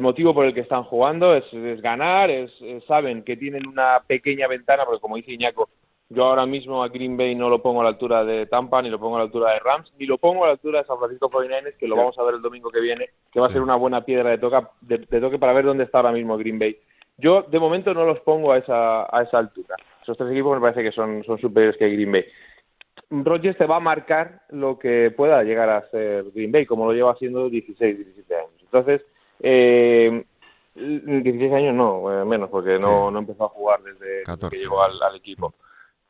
motivo 0.00 0.34
por 0.34 0.46
el 0.46 0.54
que 0.54 0.60
están 0.60 0.82
jugando, 0.82 1.36
es, 1.36 1.44
ganar, 1.82 2.30
es, 2.30 2.50
saben 2.88 3.22
que 3.22 3.36
tienen 3.36 3.68
una 3.68 4.00
pequeña 4.04 4.48
ventana, 4.48 4.84
porque 4.84 5.00
como 5.00 5.16
dice 5.16 5.32
Iñaco, 5.32 5.68
yo 6.12 6.24
ahora 6.24 6.46
mismo 6.46 6.82
a 6.82 6.88
Green 6.88 7.16
Bay 7.16 7.34
no 7.34 7.48
lo 7.48 7.62
pongo 7.62 7.80
a 7.80 7.84
la 7.84 7.90
altura 7.90 8.24
de 8.24 8.46
Tampa, 8.46 8.82
ni 8.82 8.90
lo 8.90 8.98
pongo 8.98 9.16
a 9.16 9.20
la 9.20 9.24
altura 9.24 9.52
de 9.52 9.60
Rams, 9.60 9.92
ni 9.98 10.06
lo 10.06 10.18
pongo 10.18 10.44
a 10.44 10.48
la 10.48 10.52
altura 10.52 10.80
de 10.80 10.86
San 10.86 10.98
Francisco 10.98 11.30
49ers, 11.30 11.76
que 11.76 11.88
lo 11.88 11.96
vamos 11.96 12.18
a 12.18 12.22
ver 12.22 12.34
el 12.34 12.42
domingo 12.42 12.70
que 12.70 12.80
viene, 12.80 13.10
que 13.32 13.40
va 13.40 13.46
a 13.46 13.52
ser 13.52 13.62
una 13.62 13.76
buena 13.76 14.04
piedra 14.04 14.30
de, 14.30 14.38
toca, 14.38 14.70
de, 14.80 14.98
toque 14.98 15.38
para 15.38 15.52
ver 15.52 15.64
dónde 15.64 15.84
está 15.84 15.98
ahora 15.98 16.12
mismo 16.12 16.36
Green 16.36 16.58
Bay. 16.58 16.76
Yo, 17.18 17.42
de 17.42 17.58
momento, 17.58 17.94
no 17.94 18.04
los 18.04 18.20
pongo 18.20 18.52
a 18.52 18.58
esa, 18.58 19.04
a 19.04 19.22
esa 19.22 19.38
altura. 19.38 19.76
Esos 20.02 20.16
tres 20.16 20.30
equipos 20.30 20.54
me 20.54 20.60
parece 20.60 20.82
que 20.82 20.92
son, 20.92 21.22
son 21.24 21.38
superiores 21.38 21.78
que 21.78 21.88
Green 21.88 22.12
Bay. 22.12 22.24
Rogers 23.10 23.58
te 23.58 23.66
va 23.66 23.76
a 23.76 23.80
marcar 23.80 24.42
lo 24.50 24.78
que 24.78 25.12
pueda 25.16 25.42
llegar 25.42 25.68
a 25.68 25.88
ser 25.90 26.24
Green 26.34 26.52
Bay, 26.52 26.66
como 26.66 26.86
lo 26.86 26.92
lleva 26.92 27.12
haciendo 27.12 27.48
16, 27.48 27.96
17 27.96 28.34
años. 28.34 28.50
Entonces, 28.62 29.02
eh, 29.40 30.24
16 30.74 31.52
años 31.52 31.74
no, 31.74 32.22
eh, 32.22 32.24
menos, 32.24 32.48
porque 32.48 32.78
no, 32.78 33.10
no 33.10 33.18
empezó 33.18 33.44
a 33.44 33.48
jugar 33.48 33.80
desde, 33.82 34.24
que 34.48 34.56
llegó 34.56 34.82
al, 34.82 35.14
equipo. 35.14 35.54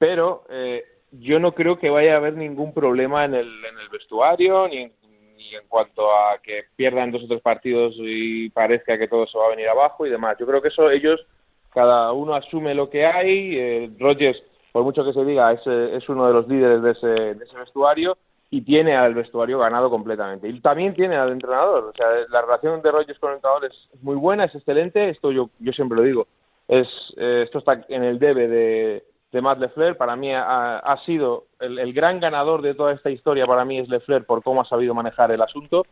Pero 0.03 0.43
eh, 0.49 0.85
yo 1.13 1.39
no 1.39 1.53
creo 1.53 1.79
que 1.79 1.89
vaya 1.89 2.15
a 2.15 2.17
haber 2.17 2.35
ningún 2.35 2.75
problema 2.75 3.25
en 3.25 3.35
el, 3.35 3.47
en 3.47 3.79
el 3.79 3.89
vestuario, 3.89 4.67
ni 4.67 4.79
en, 4.79 4.93
ni 5.37 5.55
en 5.55 5.63
cuanto 5.69 6.11
a 6.11 6.39
que 6.43 6.65
pierdan 6.75 7.13
dos 7.13 7.23
o 7.23 7.29
tres 7.29 7.41
partidos 7.41 7.95
y 7.99 8.51
parezca 8.51 8.99
que 8.99 9.07
todo 9.07 9.29
se 9.29 9.39
va 9.39 9.47
a 9.47 9.51
venir 9.51 9.69
abajo 9.69 10.05
y 10.05 10.11
demás. 10.11 10.37
Yo 10.41 10.47
creo 10.49 10.61
que 10.61 10.71
eso 10.71 10.91
ellos, 10.91 11.25
cada 11.73 12.11
uno 12.11 12.35
asume 12.35 12.75
lo 12.75 12.91
que 12.91 13.07
hay. 13.07 13.57
Eh, 13.57 13.91
Rogers 14.01 14.43
por 14.73 14.83
mucho 14.83 15.05
que 15.05 15.13
se 15.13 15.25
diga, 15.25 15.53
es, 15.53 15.65
es 15.69 16.09
uno 16.09 16.27
de 16.27 16.33
los 16.33 16.49
líderes 16.49 16.83
de 16.83 16.91
ese, 16.91 17.07
de 17.07 17.45
ese 17.45 17.57
vestuario 17.57 18.19
y 18.51 18.63
tiene 18.63 18.97
al 18.97 19.15
vestuario 19.15 19.61
ganado 19.61 19.89
completamente. 19.89 20.49
Y 20.49 20.59
también 20.59 20.95
tiene 20.95 21.15
al 21.15 21.31
entrenador. 21.31 21.85
O 21.85 21.93
sea, 21.93 22.09
la 22.29 22.43
relación 22.43 22.83
de 22.83 22.91
Rogers 22.91 23.21
con 23.21 23.31
el 23.31 23.37
entrenador 23.37 23.67
es 23.67 23.89
muy 24.03 24.17
buena, 24.17 24.47
es 24.47 24.55
excelente. 24.57 25.11
Esto 25.11 25.31
yo, 25.31 25.49
yo 25.61 25.73
siempre 25.73 25.97
lo 25.97 26.03
digo. 26.03 26.27
Es, 26.67 26.89
eh, 27.19 27.43
esto 27.45 27.61
está 27.61 27.85
en 27.89 28.03
el 28.03 28.19
debe 28.19 28.49
de, 28.49 29.05
de 29.33 29.41
Matt 29.41 29.59
Lefleur. 29.59 29.97
Para 29.97 30.15
mí 30.15 30.33
ha, 30.33 30.79
ha 30.79 30.97
sido 30.99 31.47
el, 31.59 31.79
el, 31.79 31.93
gran 31.93 32.21
ganador 32.21 32.63
de 32.63 32.75
toda 32.75 32.93
esta 32.93 33.11
historia. 33.11 33.47
Para 33.47 33.65
mí 33.65 33.79
es 33.79 33.89
Lefleur 33.89 34.25
por 34.25 34.43
cómo 34.43 34.61
ha 34.61 34.67
sabido 34.67 34.95
manejar 34.95 35.33
el 35.33 35.43
asunto. 35.43 35.85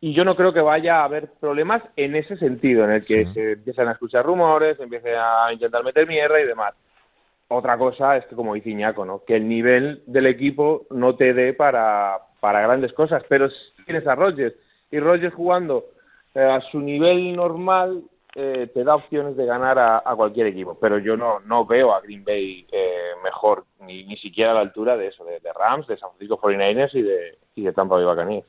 Y 0.00 0.14
yo 0.14 0.24
no 0.24 0.34
creo 0.34 0.52
que 0.52 0.60
vaya 0.60 1.00
a 1.00 1.04
haber 1.04 1.30
problemas 1.40 1.82
en 1.96 2.16
ese 2.16 2.36
sentido, 2.36 2.84
en 2.84 2.90
el 2.90 3.04
que 3.04 3.26
sí. 3.26 3.34
se 3.34 3.52
empiezan 3.52 3.88
a 3.88 3.92
escuchar 3.92 4.24
rumores, 4.24 4.78
se 4.78 4.84
empiece 4.84 5.14
a 5.14 5.52
intentar 5.52 5.84
meter 5.84 6.06
mierda 6.06 6.40
y 6.40 6.46
demás. 6.46 6.74
Otra 7.48 7.76
cosa 7.76 8.16
es 8.16 8.24
que, 8.26 8.36
como 8.36 8.54
dice 8.54 8.70
Iñaco, 8.70 9.04
¿no? 9.04 9.24
que 9.26 9.36
el 9.36 9.48
nivel 9.48 10.02
del 10.06 10.26
equipo 10.26 10.86
no 10.90 11.16
te 11.16 11.34
dé 11.34 11.52
para, 11.52 12.18
para 12.38 12.62
grandes 12.62 12.92
cosas, 12.92 13.22
pero 13.28 13.50
si 13.50 13.84
tienes 13.84 14.06
a 14.06 14.14
Rogers 14.14 14.54
y 14.90 15.00
Rogers 15.00 15.34
jugando 15.34 15.84
eh, 16.34 16.40
a 16.40 16.60
su 16.70 16.80
nivel 16.80 17.34
normal, 17.34 18.04
eh, 18.36 18.70
te 18.72 18.84
da 18.84 18.94
opciones 18.94 19.36
de 19.36 19.44
ganar 19.44 19.78
a, 19.78 20.14
cualquier 20.14 20.46
equipo. 20.46 20.78
Pero 20.80 20.98
yo 20.98 21.16
no, 21.16 21.40
no 21.40 21.66
veo 21.66 21.92
a 21.92 22.00
Green 22.00 22.24
Bay 22.24 22.66
eh, 22.70 23.10
mejor, 23.24 23.64
ni, 23.80 24.04
ni 24.04 24.16
siquiera 24.18 24.52
a 24.52 24.54
la 24.54 24.60
altura 24.60 24.96
de 24.96 25.08
eso, 25.08 25.24
de, 25.24 25.40
Rams, 25.52 25.86
de 25.88 25.96
San 25.96 26.10
Francisco 26.10 26.40
49ers 26.40 26.94
y 26.94 27.02
de, 27.02 27.38
y 27.56 27.62
de 27.62 27.72
Tampa 27.72 27.96
Bay 27.96 28.04
Buccaneers. 28.04 28.46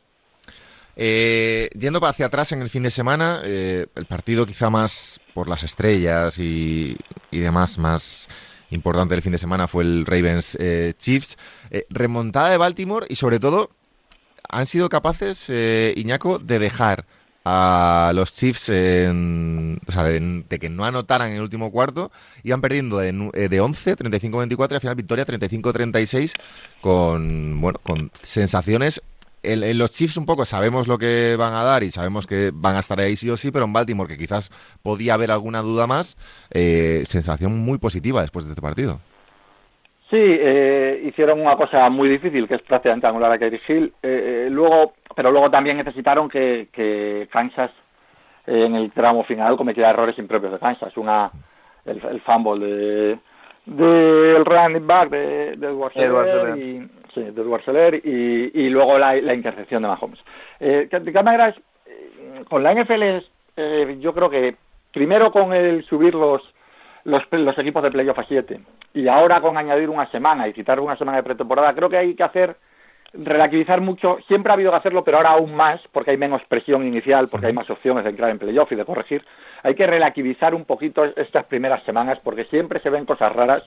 Eh, 0.95 1.69
yendo 1.73 1.99
hacia 2.05 2.27
atrás 2.27 2.51
en 2.51 2.61
el 2.61 2.69
fin 2.69 2.83
de 2.83 2.91
semana, 2.91 3.41
el 3.43 4.05
partido 4.07 4.45
quizá 4.45 4.69
más 4.69 5.19
por 5.33 5.47
las 5.47 5.63
estrellas 5.63 6.37
y, 6.37 6.95
y 7.31 7.39
demás, 7.39 7.79
más 7.79 8.29
importante 8.69 9.15
del 9.15 9.23
fin 9.23 9.31
de 9.31 9.37
semana 9.37 9.67
fue 9.67 9.83
el 9.83 10.05
Ravens 10.05 10.57
Chiefs. 10.97 11.37
Remontada 11.89 12.49
de 12.49 12.57
Baltimore 12.57 13.07
y 13.09 13.15
sobre 13.15 13.39
todo 13.39 13.69
han 14.47 14.65
sido 14.65 14.89
capaces, 14.89 15.49
Iñaco, 15.95 16.37
de 16.39 16.59
dejar 16.59 17.05
a 17.43 18.11
los 18.13 18.33
Chiefs 18.33 18.69
en, 18.69 19.79
o 19.87 19.91
sea, 19.91 20.03
de, 20.03 20.45
que 20.59 20.69
no 20.69 20.85
anotaran 20.85 21.29
en 21.29 21.37
el 21.37 21.41
último 21.41 21.71
cuarto, 21.71 22.11
iban 22.43 22.61
perdiendo 22.61 22.97
de, 22.97 23.11
de 23.49 23.61
11, 23.61 23.97
35-24 23.97 24.71
y 24.71 24.73
al 24.75 24.81
final 24.81 24.95
victoria 24.95 25.25
35-36 25.25 26.33
con, 26.81 27.59
bueno, 27.61 27.79
con 27.83 28.11
sensaciones 28.21 29.01
en, 29.43 29.63
en, 29.63 29.77
los 29.77 29.91
Chiefs 29.91 30.17
un 30.17 30.25
poco 30.25 30.45
sabemos 30.45 30.87
lo 30.87 30.97
que 30.97 31.35
van 31.37 31.53
a 31.53 31.63
dar 31.63 31.83
y 31.83 31.91
sabemos 31.91 32.27
que 32.27 32.51
van 32.53 32.75
a 32.75 32.79
estar 32.79 32.99
ahí 32.99 33.15
sí 33.15 33.29
o 33.29 33.37
sí, 33.37 33.51
pero 33.51 33.65
en 33.65 33.73
Baltimore, 33.73 34.07
que 34.07 34.17
quizás 34.17 34.51
podía 34.83 35.15
haber 35.15 35.31
alguna 35.31 35.61
duda 35.61 35.87
más, 35.87 36.17
eh, 36.51 37.03
sensación 37.05 37.57
muy 37.57 37.77
positiva 37.77 38.21
después 38.21 38.45
de 38.45 38.51
este 38.51 38.61
partido. 38.61 38.99
Sí, 40.11 40.17
eh, 40.19 41.01
hicieron 41.05 41.41
una 41.41 41.55
cosa 41.55 41.89
muy 41.89 42.09
difícil, 42.09 42.47
que 42.47 42.55
es 42.55 42.61
prácticamente 42.61 43.07
anular 43.07 43.31
a 43.31 43.39
Kerry 43.39 43.61
Hill. 43.67 43.93
Eh, 44.03 44.49
luego, 44.51 44.93
pero 45.15 45.31
luego 45.31 45.49
también 45.49 45.77
necesitaron 45.77 46.29
que, 46.29 46.67
que 46.71 47.27
Kansas 47.31 47.71
en 48.45 48.75
el 48.75 48.91
tramo 48.91 49.23
final 49.23 49.57
cometiera 49.57 49.91
errores 49.91 50.19
impropios 50.19 50.51
de 50.51 50.59
Kansas. 50.59 50.95
Una, 50.97 51.31
el, 51.85 52.01
el 52.05 52.21
fumble 52.21 52.65
de 52.67 53.19
del 53.65 54.43
running 54.45 54.87
back 54.87 55.09
de, 55.09 55.55
de 55.55 55.71
Warseler 55.71 56.57
y, 56.57 56.89
sí, 57.13 57.21
de 57.21 57.41
Warseler 57.41 57.95
y, 58.03 58.51
y 58.53 58.69
luego 58.69 58.97
la, 58.97 59.15
la 59.15 59.33
intercepción 59.33 59.83
de 59.83 59.87
Mahomes. 59.87 60.19
Eh, 60.59 60.87
de 60.91 61.11
todas 61.11 61.55
eh, 61.85 62.43
con 62.49 62.63
la 62.63 62.73
NFL 62.73 63.23
eh, 63.57 63.97
yo 63.99 64.13
creo 64.13 64.29
que 64.29 64.55
primero 64.91 65.31
con 65.31 65.53
el 65.53 65.83
subir 65.85 66.15
los, 66.15 66.41
los, 67.03 67.23
los 67.31 67.57
equipos 67.57 67.83
de 67.83 67.91
playoff 67.91 68.19
a 68.19 68.23
7 68.23 68.59
y 68.93 69.07
ahora 69.07 69.41
con 69.41 69.57
añadir 69.57 69.89
una 69.89 70.09
semana 70.11 70.47
y 70.47 70.53
quitar 70.53 70.79
una 70.79 70.97
semana 70.97 71.17
de 71.17 71.23
pretemporada, 71.23 71.73
creo 71.73 71.89
que 71.89 71.97
hay 71.97 72.15
que 72.15 72.23
hacer 72.23 72.55
relativizar 73.13 73.81
mucho, 73.81 74.19
siempre 74.27 74.51
ha 74.51 74.53
habido 74.53 74.71
que 74.71 74.77
hacerlo, 74.77 75.03
pero 75.03 75.17
ahora 75.17 75.31
aún 75.31 75.53
más, 75.53 75.81
porque 75.91 76.11
hay 76.11 76.17
menos 76.17 76.41
presión 76.47 76.85
inicial, 76.87 77.27
porque 77.27 77.47
hay 77.47 77.53
más 77.53 77.69
opciones 77.69 78.03
de 78.03 78.11
entrar 78.11 78.29
en 78.29 78.39
playoff 78.39 78.71
y 78.71 78.75
de 78.75 78.85
corregir, 78.85 79.25
hay 79.63 79.75
que 79.75 79.85
relativizar 79.85 80.55
un 80.55 80.65
poquito 80.65 81.03
estas 81.03 81.45
primeras 81.45 81.83
semanas, 81.83 82.19
porque 82.23 82.45
siempre 82.45 82.79
se 82.79 82.89
ven 82.89 83.05
cosas 83.05 83.33
raras, 83.33 83.63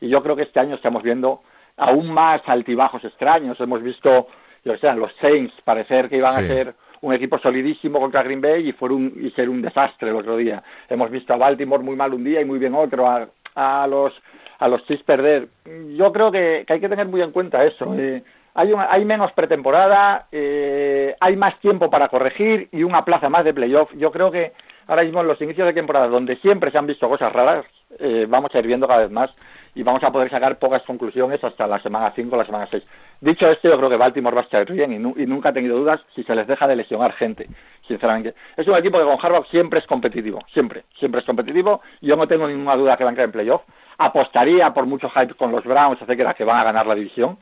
y 0.00 0.08
yo 0.08 0.22
creo 0.22 0.34
que 0.34 0.42
este 0.42 0.58
año 0.58 0.74
estamos 0.74 1.02
viendo 1.02 1.42
aún 1.76 2.12
más 2.12 2.42
altibajos 2.46 3.04
extraños, 3.04 3.60
hemos 3.60 3.82
visto, 3.82 4.26
yo 4.64 4.76
sé, 4.78 4.92
los 4.94 5.12
Saints 5.20 5.54
parecer 5.64 6.08
que 6.08 6.16
iban 6.16 6.32
sí. 6.32 6.40
a 6.40 6.46
ser 6.48 6.74
un 7.00 7.14
equipo 7.14 7.38
solidísimo 7.38 8.00
contra 8.00 8.22
Green 8.22 8.40
Bay 8.40 8.68
y, 8.68 8.72
fue 8.72 8.90
un, 8.90 9.12
y 9.20 9.30
ser 9.30 9.48
un 9.48 9.62
desastre 9.62 10.10
el 10.10 10.16
otro 10.16 10.36
día. 10.36 10.62
Hemos 10.88 11.10
visto 11.10 11.32
a 11.32 11.36
Baltimore 11.36 11.82
muy 11.82 11.96
mal 11.96 12.14
un 12.14 12.24
día 12.24 12.40
y 12.40 12.44
muy 12.44 12.58
bien 12.58 12.74
otro, 12.74 13.08
a, 13.08 13.28
a 13.54 13.86
los 13.86 14.12
a 14.58 14.68
los 14.68 14.84
Chiefs 14.86 15.04
perder. 15.04 15.48
Yo 15.96 16.12
creo 16.12 16.30
que, 16.32 16.64
que 16.66 16.72
hay 16.72 16.80
que 16.80 16.88
tener 16.88 17.06
muy 17.06 17.22
en 17.22 17.30
cuenta 17.30 17.64
eso. 17.64 17.94
Eh, 17.96 18.22
hay, 18.54 18.72
una, 18.72 18.90
hay 18.90 19.04
menos 19.04 19.32
pretemporada, 19.32 20.26
eh, 20.32 21.14
hay 21.20 21.36
más 21.36 21.58
tiempo 21.60 21.88
para 21.88 22.08
corregir 22.08 22.68
y 22.72 22.82
una 22.82 23.04
plaza 23.04 23.28
más 23.28 23.44
de 23.44 23.54
playoff. 23.54 23.90
Yo 23.94 24.10
creo 24.10 24.30
que 24.30 24.52
ahora 24.88 25.04
mismo 25.04 25.20
en 25.20 25.28
los 25.28 25.40
inicios 25.40 25.66
de 25.66 25.74
temporada, 25.74 26.08
donde 26.08 26.36
siempre 26.36 26.72
se 26.72 26.78
han 26.78 26.86
visto 26.86 27.08
cosas 27.08 27.32
raras, 27.32 27.64
eh, 28.00 28.26
vamos 28.28 28.52
a 28.52 28.58
ir 28.58 28.66
viendo 28.66 28.88
cada 28.88 29.02
vez 29.02 29.12
más 29.12 29.30
y 29.74 29.82
vamos 29.82 30.02
a 30.02 30.10
poder 30.10 30.30
sacar 30.30 30.58
pocas 30.58 30.82
conclusiones 30.82 31.42
hasta 31.42 31.66
la 31.66 31.80
semana 31.80 32.12
5 32.14 32.34
o 32.34 32.38
la 32.38 32.44
semana 32.44 32.68
6. 32.70 32.82
Dicho 33.20 33.50
esto, 33.50 33.68
yo 33.68 33.76
creo 33.76 33.90
que 33.90 33.96
Baltimore 33.96 34.34
va 34.34 34.42
a 34.42 34.44
estar 34.44 34.70
bien 34.70 34.92
y, 34.92 34.98
nu 34.98 35.14
y, 35.16 35.26
nunca 35.26 35.50
ha 35.50 35.52
tenido 35.52 35.78
dudas 35.78 36.00
si 36.14 36.22
se 36.24 36.34
les 36.34 36.46
deja 36.46 36.66
de 36.66 36.76
lesionar 36.76 37.12
gente, 37.14 37.46
sinceramente. 37.86 38.34
Es 38.56 38.66
un 38.66 38.76
equipo 38.76 38.98
que 38.98 39.04
con 39.04 39.18
Harbaugh 39.20 39.46
siempre 39.46 39.80
es 39.80 39.86
competitivo, 39.86 40.40
siempre, 40.52 40.84
siempre 40.98 41.20
es 41.20 41.26
competitivo. 41.26 41.80
Yo 42.00 42.16
no 42.16 42.26
tengo 42.26 42.46
ninguna 42.46 42.76
duda 42.76 42.96
que 42.96 43.04
van 43.04 43.14
a 43.14 43.16
caer 43.16 43.28
en 43.28 43.32
playoff. 43.32 43.62
Apostaría 43.98 44.72
por 44.72 44.86
mucho 44.86 45.10
hype 45.10 45.34
con 45.34 45.52
los 45.52 45.64
Browns, 45.64 46.00
etcétera, 46.00 46.34
que 46.34 46.44
van 46.44 46.60
a 46.60 46.64
ganar 46.64 46.86
la 46.86 46.94
división 46.94 47.38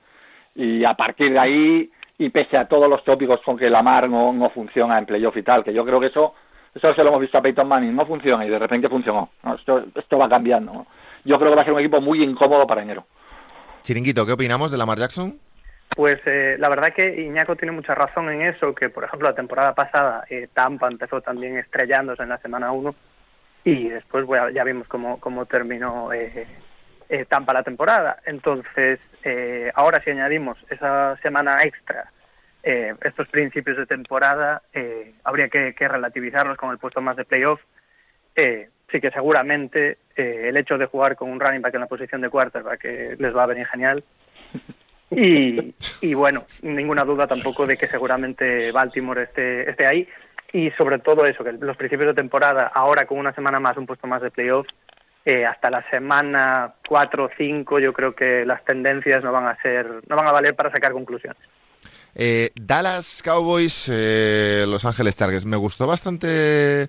y 0.55 0.85
a 0.85 0.95
partir 0.95 1.33
de 1.33 1.39
ahí 1.39 1.91
y 2.19 2.31
pese 2.31 2.57
a 2.57 2.67
todos 2.67 2.89
los 2.89 3.05
tópicos 3.05 3.41
con 3.43 3.59
que 3.59 3.69
Lamar 3.69 4.09
no, 4.09 4.33
no 4.33 4.49
funciona 4.51 4.97
en 4.99 5.05
playoff 5.05 5.37
y 5.37 5.43
tal, 5.43 5.63
que 5.63 5.75
yo 5.75 5.85
creo 5.85 6.01
que 6.01 6.07
eso 6.07 6.35
eso 6.77 6.93
se 6.93 7.03
lo 7.03 7.09
hemos 7.09 7.23
visto 7.23 7.39
a 7.39 7.41
Peyton 7.41 7.67
Manning, 7.67 7.97
no 7.97 8.05
funciona 8.05 8.45
y 8.45 8.51
de 8.51 8.59
repente 8.59 8.91
funcionó. 8.91 9.31
Esto, 9.59 9.85
esto 9.95 10.19
va 10.19 10.29
cambiando. 10.29 10.75
¿no? 10.75 10.87
Yo 11.27 11.39
creo 11.39 11.51
que 11.51 11.57
va 11.57 11.63
a 11.63 11.65
ser 11.65 11.75
un 11.75 11.81
equipo 11.81 12.01
muy 12.01 12.23
incómodo 12.23 12.67
para 12.67 12.83
enero. 12.83 13.07
Chiringuito, 13.83 14.25
¿qué 14.25 14.33
opinamos 14.33 14.71
de 14.71 14.79
Lamar 14.79 14.99
Jackson? 14.99 15.39
Pues 15.95 16.21
eh, 16.27 16.57
la 16.59 16.69
verdad 16.69 16.93
que 16.95 17.23
Iñaco 17.23 17.57
tiene 17.57 17.73
mucha 17.73 17.95
razón 17.95 18.31
en 18.31 18.43
eso, 18.43 18.75
que 18.75 18.89
por 18.89 19.05
ejemplo 19.05 19.29
la 19.29 19.35
temporada 19.35 19.75
pasada 19.75 20.25
eh, 20.29 20.49
Tampa 20.53 20.89
empezó 20.89 21.21
también 21.21 21.59
estrellándose 21.59 22.23
en 22.23 22.31
la 22.31 22.39
semana 22.39 22.73
1 22.73 22.95
y 23.65 23.89
después 23.89 24.25
bueno, 24.25 24.51
ya 24.51 24.65
vimos 24.65 24.89
cómo, 24.89 25.21
cómo 25.21 25.47
terminó 25.47 26.13
eh, 26.13 26.47
eh, 27.09 27.25
Tampa 27.27 27.53
la 27.53 27.63
temporada. 27.63 28.19
Entonces, 28.27 29.01
eh, 29.23 29.71
ahora 29.75 30.03
si 30.03 30.11
añadimos 30.11 30.59
esa 30.71 31.17
semana 31.19 31.63
extra, 31.65 32.11
eh, 32.63 32.95
estos 33.05 33.29
principios 33.29 33.77
de 33.77 33.87
temporada, 33.87 34.63
eh, 34.73 35.15
habría 35.23 35.49
que, 35.49 35.75
que, 35.75 35.87
relativizarlos 35.87 36.57
con 36.57 36.71
el 36.71 36.79
puesto 36.79 37.01
más 37.01 37.17
de 37.17 37.25
playoff. 37.25 37.61
Eh, 38.35 38.71
sí 38.91 39.01
que 39.01 39.11
seguramente 39.11 39.99
eh, 40.17 40.47
el 40.49 40.57
hecho 40.57 40.79
de 40.79 40.87
jugar 40.87 41.17
con 41.17 41.31
un 41.31 41.41
running 41.41 41.63
back 41.63 41.75
en 41.75 41.81
la 41.81 41.87
posición 41.87 42.21
de 42.21 42.31
quarterback 42.31 42.81
que 42.81 43.17
les 43.19 43.37
va 43.37 43.45
a 43.45 43.47
venir 43.47 43.67
genial. 43.67 44.05
Y, 45.09 45.73
y 46.01 46.15
bueno, 46.15 46.47
ninguna 46.63 47.05
duda 47.05 47.29
tampoco 47.29 47.65
de 47.65 47.77
que 47.77 47.87
seguramente 47.87 48.73
Baltimore 48.73 49.23
esté, 49.23 49.71
esté 49.71 49.87
ahí. 49.87 50.09
Y 50.53 50.73
sobre 50.73 50.99
todo 50.99 51.25
eso, 51.27 51.45
que 51.45 51.53
los 51.53 51.77
principios 51.77 52.09
de 52.09 52.21
temporada, 52.21 52.73
ahora 52.75 53.07
con 53.07 53.19
una 53.19 53.33
semana 53.33 53.61
más, 53.61 53.77
un 53.77 53.87
puesto 53.87 54.09
más 54.09 54.21
de 54.21 54.33
playoff, 54.33 54.67
eh, 55.25 55.45
hasta 55.45 55.71
la 55.71 55.83
semana 55.91 56.75
4 56.89 57.25
o 57.25 57.31
5 57.37 57.81
yo 57.81 57.93
creo 57.93 58.15
que 58.15 58.47
las 58.47 58.65
tendencias 58.65 59.25
no 59.25 59.33
van 59.33 59.49
a 59.49 59.61
ser 59.61 59.85
no 60.09 60.15
van 60.15 60.29
a 60.29 60.31
valer 60.31 60.55
para 60.55 60.71
sacar 60.71 60.93
conclusiones. 60.93 61.43
Eh, 62.15 62.53
Dallas 62.55 63.23
Cowboys, 63.25 63.91
eh, 63.93 64.65
Los 64.69 64.85
Ángeles 64.85 65.17
Chargers. 65.17 65.45
Me 65.45 65.57
gustó 65.57 65.87
bastante 65.89 66.89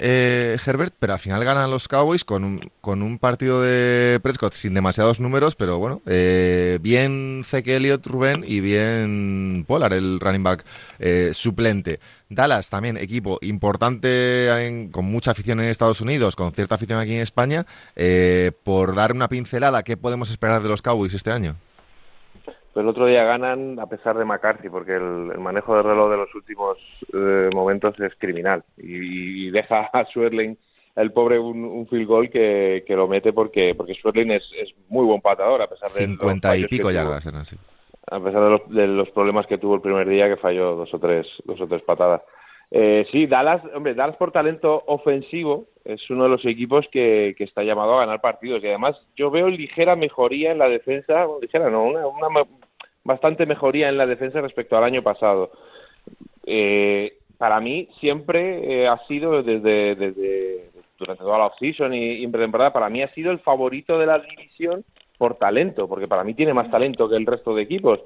eh, 0.00 0.56
Herbert, 0.64 0.94
pero 0.98 1.12
al 1.12 1.18
final 1.18 1.44
ganan 1.44 1.70
los 1.70 1.86
Cowboys 1.86 2.24
con 2.24 2.44
un, 2.44 2.70
con 2.80 3.02
un 3.02 3.18
partido 3.18 3.62
de 3.62 4.18
Prescott 4.22 4.54
sin 4.54 4.74
demasiados 4.74 5.20
números, 5.20 5.54
pero 5.54 5.78
bueno, 5.78 6.00
eh, 6.06 6.78
bien 6.80 7.42
Zeke 7.46 7.76
Elliott, 7.76 8.06
Rubén 8.06 8.44
y 8.46 8.60
bien 8.60 9.64
Pollard, 9.68 9.92
el 9.92 10.18
running 10.18 10.42
back 10.42 10.64
eh, 10.98 11.30
suplente. 11.34 12.00
Dallas 12.30 12.70
también, 12.70 12.96
equipo 12.96 13.38
importante 13.42 14.88
con 14.92 15.04
mucha 15.04 15.32
afición 15.32 15.60
en 15.60 15.66
Estados 15.66 16.00
Unidos, 16.00 16.36
con 16.36 16.52
cierta 16.52 16.76
afición 16.76 16.98
aquí 16.98 17.14
en 17.14 17.20
España. 17.20 17.66
Eh, 17.96 18.52
por 18.62 18.94
dar 18.94 19.12
una 19.12 19.28
pincelada, 19.28 19.82
¿qué 19.82 19.96
podemos 19.96 20.30
esperar 20.30 20.62
de 20.62 20.68
los 20.68 20.80
Cowboys 20.80 21.12
este 21.12 21.32
año? 21.32 21.56
Pues 22.72 22.84
el 22.84 22.88
otro 22.88 23.06
día 23.06 23.24
ganan 23.24 23.80
a 23.80 23.86
pesar 23.86 24.16
de 24.16 24.24
McCarthy, 24.24 24.68
porque 24.68 24.94
el, 24.94 25.30
el 25.32 25.40
manejo 25.40 25.74
de 25.76 25.82
reloj 25.82 26.10
de 26.10 26.16
los 26.16 26.34
últimos 26.34 26.78
eh, 27.12 27.50
momentos 27.52 27.98
es 27.98 28.14
criminal 28.16 28.62
y, 28.76 29.46
y, 29.46 29.50
deja 29.50 29.90
a 29.92 30.04
Swerling, 30.04 30.56
el 30.94 31.12
pobre, 31.12 31.40
un, 31.40 31.64
un 31.64 31.88
field 31.88 32.06
goal 32.06 32.30
que, 32.30 32.84
que, 32.86 32.94
lo 32.94 33.08
mete 33.08 33.32
porque 33.32 33.74
porque 33.76 33.94
Swerling 33.94 34.30
es, 34.30 34.48
es 34.56 34.72
muy 34.88 35.04
buen 35.04 35.20
patador, 35.20 35.62
a 35.62 35.66
pesar 35.66 35.90
de. 35.90 36.06
50 36.06 36.56
y 36.58 36.64
pico 36.66 36.92
yardas 36.92 37.26
eran 37.26 37.40
así. 37.40 37.56
A 38.08 38.20
pesar 38.20 38.42
de 38.42 38.50
los, 38.50 38.68
de 38.68 38.86
los 38.86 39.10
problemas 39.10 39.46
que 39.46 39.58
tuvo 39.58 39.74
el 39.74 39.80
primer 39.80 40.08
día, 40.08 40.28
que 40.28 40.36
falló 40.36 40.76
dos 40.76 40.94
o 40.94 40.98
tres, 41.00 41.26
dos 41.44 41.60
o 41.60 41.66
tres 41.66 41.82
patadas. 41.82 42.22
Eh, 42.70 43.04
sí, 43.10 43.26
Dallas, 43.26 43.62
hombre, 43.74 43.94
Dallas 43.94 44.16
por 44.16 44.30
talento 44.30 44.84
ofensivo 44.86 45.66
es 45.84 46.08
uno 46.08 46.24
de 46.24 46.30
los 46.30 46.44
equipos 46.44 46.86
que, 46.92 47.34
que, 47.36 47.42
está 47.42 47.64
llamado 47.64 47.96
a 47.96 48.00
ganar 48.00 48.20
partidos 48.20 48.62
y 48.62 48.68
además 48.68 48.96
yo 49.16 49.28
veo 49.30 49.48
ligera 49.48 49.96
mejoría 49.96 50.52
en 50.52 50.58
la 50.58 50.68
defensa, 50.68 51.26
ligera 51.40 51.68
no, 51.68 51.82
una, 51.82 52.06
una 52.06 52.28
bastante 53.04 53.46
mejoría 53.46 53.88
en 53.88 53.96
la 53.96 54.06
defensa 54.06 54.40
respecto 54.40 54.76
al 54.76 54.84
año 54.84 55.02
pasado. 55.02 55.50
Eh, 56.46 57.18
para 57.38 57.60
mí 57.60 57.88
siempre 58.00 58.82
eh, 58.82 58.88
ha 58.88 58.98
sido 59.06 59.42
desde, 59.42 59.94
desde 59.94 60.70
durante 60.98 61.24
toda 61.24 61.38
la 61.38 61.46
offseason 61.46 61.94
y, 61.94 62.14
y 62.14 62.24
en 62.24 62.32
pretemporada, 62.32 62.72
para 62.72 62.90
mí 62.90 63.02
ha 63.02 63.12
sido 63.14 63.32
el 63.32 63.38
favorito 63.38 63.98
de 63.98 64.06
la 64.06 64.18
división 64.18 64.84
por 65.16 65.36
talento, 65.36 65.88
porque 65.88 66.08
para 66.08 66.24
mí 66.24 66.34
tiene 66.34 66.54
más 66.54 66.70
talento 66.70 67.08
que 67.08 67.16
el 67.16 67.26
resto 67.26 67.54
de 67.54 67.62
equipos, 67.62 68.00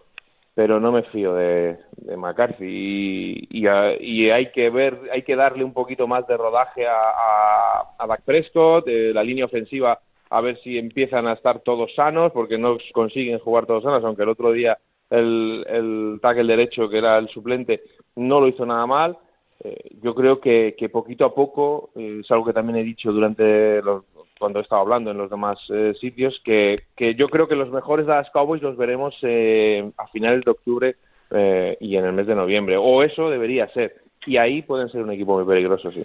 pero 0.55 0.79
no 0.79 0.93
me 0.93 1.03
fío 1.03 1.35
de, 1.35 1.77
de 1.97 2.17
McCarthy 2.17 3.47
y, 3.51 3.67
y 4.01 4.31
hay 4.31 4.53
que 4.53 4.71
ver, 4.71 4.99
hay 5.13 5.23
que 5.23 5.35
darle 5.35 5.65
un 5.65 5.73
poquito 5.73 6.07
más 6.07 6.27
de 6.29 6.37
rodaje 6.37 6.87
a, 6.87 6.95
a, 6.95 7.95
a 7.99 8.07
Dak 8.07 8.23
Prescott, 8.23 8.87
eh, 8.87 9.13
la 9.13 9.25
línea 9.25 9.47
ofensiva, 9.47 9.99
a 10.35 10.41
ver 10.41 10.59
si 10.63 10.79
empiezan 10.79 11.29
a 11.29 11.35
estar 11.35 11.61
todos 11.61 11.95
sanos, 11.95 12.33
porque 12.33 12.59
no 12.59 12.77
consiguen 12.93 13.39
jugar 13.39 13.67
todos 13.67 13.85
sanos, 13.85 14.03
aunque 14.03 14.25
el 14.25 14.31
otro 14.31 14.51
día 14.51 14.77
el, 15.09 16.19
tackle 16.21 16.45
derecho, 16.45 16.89
que 16.89 16.99
era 16.99 17.19
el 17.19 17.29
suplente, 17.29 17.83
no 18.17 18.41
lo 18.41 18.49
hizo 18.49 18.67
nada 18.67 18.85
mal. 18.85 19.17
Eh, 19.63 19.91
yo 20.03 20.13
creo 20.13 20.41
que, 20.41 20.75
que 20.77 20.89
poquito 20.89 21.25
a 21.25 21.33
poco, 21.33 21.91
eh, 21.95 22.19
es 22.21 22.31
algo 22.33 22.47
que 22.47 22.53
también 22.53 22.79
he 22.79 22.83
dicho 22.83 23.13
durante 23.13 23.81
los, 23.81 24.03
cuando 24.37 24.59
he 24.59 24.63
estado 24.63 24.83
hablando 24.83 25.13
en 25.13 25.19
los 25.19 25.31
demás 25.31 25.57
eh, 25.73 25.95
sitios, 26.01 26.41
que, 26.45 26.83
que 26.97 27.15
yo 27.15 27.29
creo 27.29 27.47
que 27.47 27.55
los 27.55 27.71
mejores 27.71 28.07
Dallas 28.07 28.31
Cowboys 28.33 28.61
los 28.61 28.77
veremos 28.77 29.15
eh, 29.23 29.89
a 29.97 30.09
finales 30.09 30.45
de 30.45 30.51
octubre 30.51 30.97
y 31.81 31.97
en 31.97 32.05
el 32.05 32.13
mes 32.13 32.29
de 32.29 32.35
noviembre, 32.35 32.77
o 32.77 33.03
eso 33.03 33.29
debería 33.29 33.67
ser. 33.69 34.04
Y 34.27 34.37
ahí 34.37 34.63
pueden 34.63 34.89
ser 34.89 35.03
un 35.03 35.11
equipo 35.13 35.37
muy 35.37 35.45
peligroso, 35.47 35.91
sí. 35.93 36.03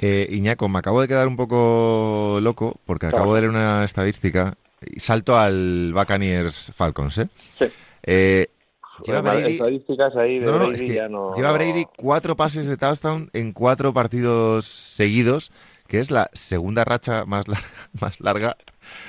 Eh, 0.00 0.26
Iñaco, 0.30 0.68
me 0.68 0.78
acabo 0.78 1.00
de 1.00 1.08
quedar 1.08 1.28
un 1.28 1.36
poco 1.36 2.38
loco 2.42 2.76
porque 2.84 3.06
Claro. 3.06 3.18
acabo 3.18 3.34
de 3.34 3.40
leer 3.42 3.50
una 3.50 3.84
estadística 3.84 4.54
y 4.84 4.98
salto 5.00 5.36
al 5.38 5.92
Buccaneers 5.94 6.72
Falcons, 6.74 7.18
¿eh? 7.18 7.28
Sí. 7.58 7.66
Eh, 8.02 8.48
lleva 9.06 9.20
Brady, 9.20 9.52
Estadísticas 9.52 10.16
ahí 10.16 10.38
de 10.38 10.46
no, 10.46 10.52
no, 10.52 10.58
no, 10.58 10.64
Brady 10.68 10.74
es 10.76 10.82
que 10.82 10.94
ya 10.94 11.08
no- 11.08 11.34
lleva 11.34 11.48
no- 11.48 11.54
Brady 11.54 11.86
cuatro 11.96 12.34
pases 12.36 12.66
de 12.66 12.76
touchdown 12.76 13.30
en 13.32 13.52
cuatro 13.52 13.92
partidos 13.92 14.66
seguidos, 14.66 15.52
que 15.86 15.98
es 16.00 16.10
la 16.10 16.28
segunda 16.32 16.84
racha 16.84 17.24
más 17.26 17.46
larga, 17.46 17.66
más 18.00 18.20
larga 18.20 18.56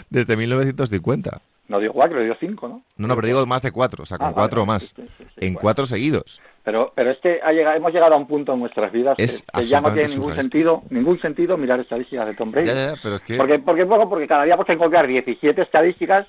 desde 0.09 0.35
1950. 0.37 1.41
No 1.67 1.79
dio 1.79 1.93
cuatro, 1.93 2.21
dio 2.21 2.35
cinco, 2.39 2.67
¿no? 2.67 2.83
No, 2.97 3.07
no, 3.07 3.15
pero 3.15 3.27
digo 3.27 3.45
más 3.45 3.61
de 3.61 3.71
cuatro, 3.71 4.03
o 4.03 4.05
sea, 4.05 4.17
con 4.17 4.27
Ah, 4.27 4.33
cuatro 4.33 4.61
vale, 4.65 4.73
más. 4.73 4.83
sí, 4.83 4.93
sí, 4.97 5.03
sí, 5.17 5.23
sí, 5.23 5.33
En 5.37 5.53
bueno. 5.53 5.59
cuatro 5.61 5.85
seguidos. 5.87 6.41
Pero, 6.63 6.91
pero 6.95 7.11
es 7.11 7.17
que 7.19 7.39
ha 7.43 7.51
llegado, 7.51 7.75
hemos 7.77 7.91
llegado 7.91 8.13
a 8.13 8.17
un 8.17 8.27
punto 8.27 8.53
en 8.53 8.59
nuestras 8.59 8.91
vidas 8.91 9.17
que- 9.17 9.23
Es 9.23 9.43
que, 9.53 9.65
ya 9.65 9.81
no 9.81 9.93
tiene 9.93 10.09
ningún 10.09 10.35
sentido, 10.41 10.83
ningún 10.89 11.19
sentido 11.21 11.57
mirar 11.57 11.79
estadísticas 11.79 12.27
de 12.27 12.33
Tom 12.35 12.51
Brady. 12.51 12.67
Ya, 12.67 12.73
ya, 12.75 12.85
ya, 12.95 12.99
pero 13.01 13.15
es 13.15 13.21
que... 13.23 13.35
Porque, 13.35 13.59
porque, 13.59 13.83
bueno, 13.83 14.07
porque 14.09 14.27
cada 14.27 14.43
día 14.43 14.55
puedes 14.55 14.73
encontrar 14.75 15.07
17 15.07 15.61
estadísticas 15.61 16.27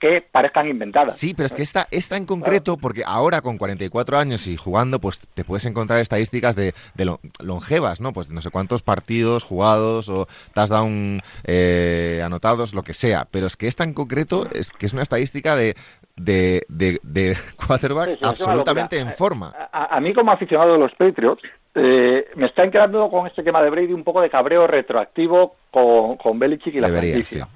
que 0.00 0.20
parezcan 0.20 0.68
inventadas. 0.68 1.16
Sí, 1.16 1.32
pero 1.34 1.46
es 1.46 1.54
que 1.54 1.62
esta, 1.62 1.86
esta 1.90 2.16
en 2.16 2.26
concreto, 2.26 2.76
porque 2.76 3.02
ahora 3.06 3.40
con 3.40 3.56
44 3.56 4.18
años 4.18 4.46
y 4.48 4.56
jugando, 4.56 4.98
pues 4.98 5.20
te 5.20 5.44
puedes 5.44 5.64
encontrar 5.66 6.00
estadísticas 6.00 6.56
de, 6.56 6.74
de 6.94 7.04
lo- 7.04 7.20
longevas, 7.42 8.00
¿no? 8.00 8.12
Pues 8.12 8.28
no 8.28 8.42
sé 8.42 8.50
cuántos 8.50 8.82
partidos 8.82 9.44
jugados 9.44 10.08
o 10.10 10.26
touchdown 10.52 11.22
eh, 11.44 12.20
anotados, 12.24 12.74
lo 12.74 12.82
que 12.82 12.92
sea. 12.92 13.26
Pero 13.30 13.46
es 13.46 13.56
que 13.56 13.66
esta 13.66 13.84
en 13.84 13.94
concreto 13.94 14.46
es 14.52 14.70
que 14.72 14.86
es 14.86 14.92
una 14.92 15.02
estadística 15.02 15.56
de, 15.56 15.74
de, 16.16 16.64
de, 16.68 17.00
de 17.02 17.36
quarterback 17.66 18.10
Sí, 18.10 18.16
sí, 18.16 18.24
absolutamente 18.24 18.98
en 18.98 19.12
forma. 19.12 19.52
A, 19.72 19.96
a 19.96 20.00
mí 20.00 20.12
como 20.12 20.32
aficionado 20.32 20.74
de 20.74 20.78
los 20.78 20.94
Patriots, 20.94 21.42
eh, 21.74 22.28
me 22.36 22.46
está 22.46 22.70
quedando 22.70 23.10
con 23.10 23.26
este 23.26 23.42
tema 23.42 23.62
de 23.62 23.70
Brady 23.70 23.92
un 23.92 24.04
poco 24.04 24.20
de 24.20 24.30
cabreo 24.30 24.66
retroactivo 24.66 25.56
con, 25.70 26.16
con 26.16 26.38
Belichick 26.38 26.74
y 26.74 26.80
la 26.80 26.88
Debería, 26.88 27.14
franquicia. 27.14 27.48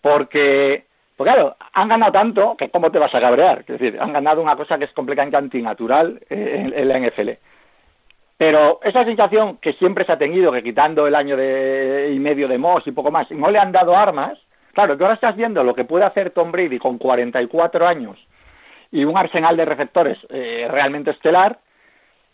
Porque, 0.00 0.84
pues 1.16 1.30
claro, 1.30 1.56
han 1.72 1.88
ganado 1.88 2.12
tanto 2.12 2.56
que 2.56 2.70
cómo 2.70 2.90
te 2.90 2.98
vas 2.98 3.14
a 3.14 3.20
cabrear. 3.20 3.60
Es 3.60 3.78
decir, 3.78 3.98
han 4.00 4.12
ganado 4.12 4.40
una 4.40 4.56
cosa 4.56 4.78
que 4.78 4.84
es 4.84 4.92
completamente 4.92 5.36
antinatural 5.36 6.20
eh, 6.30 6.56
en, 6.58 6.78
en 6.78 6.88
la 6.88 6.98
NFL. 6.98 7.30
Pero 8.36 8.80
esa 8.82 9.04
sensación 9.04 9.58
que 9.58 9.74
siempre 9.74 10.04
se 10.04 10.12
ha 10.12 10.18
tenido, 10.18 10.50
que 10.50 10.62
quitando 10.62 11.06
el 11.06 11.14
año 11.14 11.36
de, 11.36 12.12
y 12.14 12.18
medio 12.18 12.48
de 12.48 12.58
Moss 12.58 12.86
y 12.86 12.92
poco 12.92 13.10
más, 13.10 13.30
no 13.30 13.50
le 13.50 13.58
han 13.58 13.72
dado 13.72 13.96
armas, 13.96 14.38
claro, 14.74 14.98
que 14.98 15.04
ahora 15.04 15.14
estás 15.14 15.34
viendo 15.36 15.64
lo 15.64 15.74
que 15.74 15.84
puede 15.84 16.04
hacer 16.04 16.30
Tom 16.30 16.52
Brady 16.52 16.78
con 16.78 16.98
44 16.98 17.86
años 17.86 18.18
y 18.92 19.04
un 19.04 19.16
arsenal 19.16 19.56
de 19.56 19.64
receptores 19.64 20.18
eh, 20.28 20.68
realmente 20.70 21.10
estelar, 21.12 21.58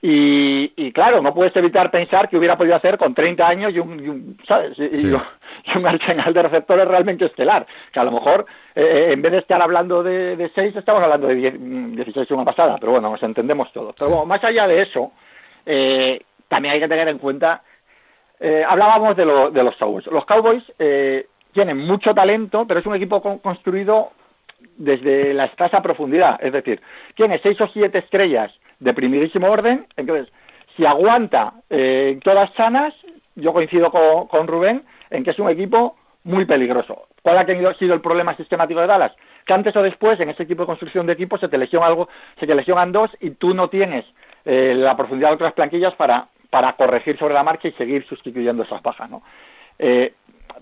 y, 0.03 0.73
y 0.77 0.93
claro, 0.93 1.21
no 1.21 1.35
puedes 1.35 1.55
evitar 1.57 1.91
pensar 1.91 2.29
que 2.31 2.39
hubiera 2.39 2.57
podido 2.57 2.75
hacer 2.75 2.97
con 2.97 3.15
30 3.15 3.47
años 3.47 3.75
y 3.75 3.79
un, 3.81 4.03
y 4.03 4.09
un, 4.09 4.39
¿sabes? 4.49 4.79
Y, 4.79 4.85
y 4.85 4.99
Sí. 4.99 5.17
y 5.67 5.77
un 5.79 5.87
arsenal 5.87 6.33
de 6.33 6.43
receptores 6.43 6.89
realmente 6.89 7.27
estelar. 7.27 7.67
Que 7.93 8.01
a 8.01 8.05
lo 8.05 8.13
mejor, 8.13 8.47
eh, 8.75 9.11
en 9.13 9.21
vez 9.21 9.33
de 9.33 9.39
estar 9.39 9.61
hablando 9.61 10.03
de, 10.03 10.37
de 10.37 10.49
6, 10.55 10.75
estamos 10.77 11.03
hablando 11.03 11.27
de 11.27 11.35
10, 11.35 11.55
mm, 11.61 11.97
16 11.97 12.31
una 12.31 12.47
pasada. 12.47 12.79
Pero 12.81 12.93
bueno, 12.93 13.11
nos 13.11 13.23
entendemos 13.23 13.71
todos. 13.75 13.95
Pero 13.99 14.11
bueno, 14.11 14.25
más 14.25 14.43
allá 14.43 14.67
de 14.67 14.81
eso, 14.81 15.13
eh, 15.67 16.23
también 16.49 16.73
hay 16.75 16.81
que 16.81 16.89
tener 16.89 17.07
en 17.09 17.19
cuenta, 17.19 17.63
eh, 18.41 18.65
hablábamos 18.67 19.15
de, 19.19 19.27
lo- 19.27 19.51
de 19.51 19.63
los 19.63 19.77
Cowboys. 19.77 20.07
Los 20.07 20.25
Cowboys 20.25 20.63
eh, 20.79 21.27
tienen 21.53 21.79
mucho 21.79 22.15
talento, 22.15 22.67
pero 22.67 22.81
es 22.81 22.87
un 22.87 22.95
equipo 22.95 23.21
con- 23.21 23.39
construido 23.39 24.11
desde 24.77 25.35
la 25.35 25.47
escasa 25.47 25.83
profundidad. 25.83 26.39
Es 26.43 26.53
decir, 26.53 26.81
tiene 27.15 27.41
seis 27.43 27.61
o 27.61 27.69
siete 27.69 27.99
estrellas 27.99 28.53
de 28.79 28.95
primerísimo 28.95 29.49
orden. 29.49 29.87
Entonces, 29.97 30.33
si 30.77 30.87
aguanta 30.87 31.55
eh, 31.69 32.19
todas 32.23 32.53
sanas, 32.55 32.95
yo 33.37 33.53
coincido 33.53 33.91
con, 33.91 34.47
Rubén 34.47 34.83
en 35.11 35.25
que 35.25 35.31
es 35.31 35.39
un 35.39 35.49
equipo 35.51 35.97
muy 36.25 36.45
peligroso. 36.45 37.07
¿Cuál 37.23 37.39
ha 37.39 37.75
sido 37.75 37.95
el 37.95 38.01
problema 38.01 38.37
sistemático 38.37 38.81
de 38.81 38.87
Dallas? 38.87 39.13
Que 39.47 39.55
antes 39.55 39.75
o 39.77 39.83
después, 39.83 40.21
en 40.21 40.29
ese 40.31 40.45
tipo 40.47 40.63
de 40.63 40.67
construcción 40.67 41.07
de 41.07 41.15
equipos, 41.15 41.41
se 41.41 41.49
te 41.49 41.59
lesiona 41.59 41.87
algo, 41.87 42.09
se 42.39 42.47
te 42.47 42.55
lesionan 42.55 42.93
dos 42.93 43.11
y 43.21 43.31
tú 43.31 43.55
no 43.55 43.69
tienes 43.69 44.05
eh, 44.45 44.75
la 44.77 44.97
profundidad 44.97 45.31
de 45.31 45.35
otras 45.37 45.55
planquillas 45.55 45.95
para, 45.95 46.29
para 46.51 46.75
corregir 46.75 47.19
sobre 47.19 47.35
la 47.35 47.43
marcha 47.43 47.69
y 47.69 47.73
seguir 47.73 48.07
sustituyendo 48.07 48.63
esas 48.63 48.83
bajas, 48.83 49.11
¿no? 49.11 49.23
Eh, 49.83 50.13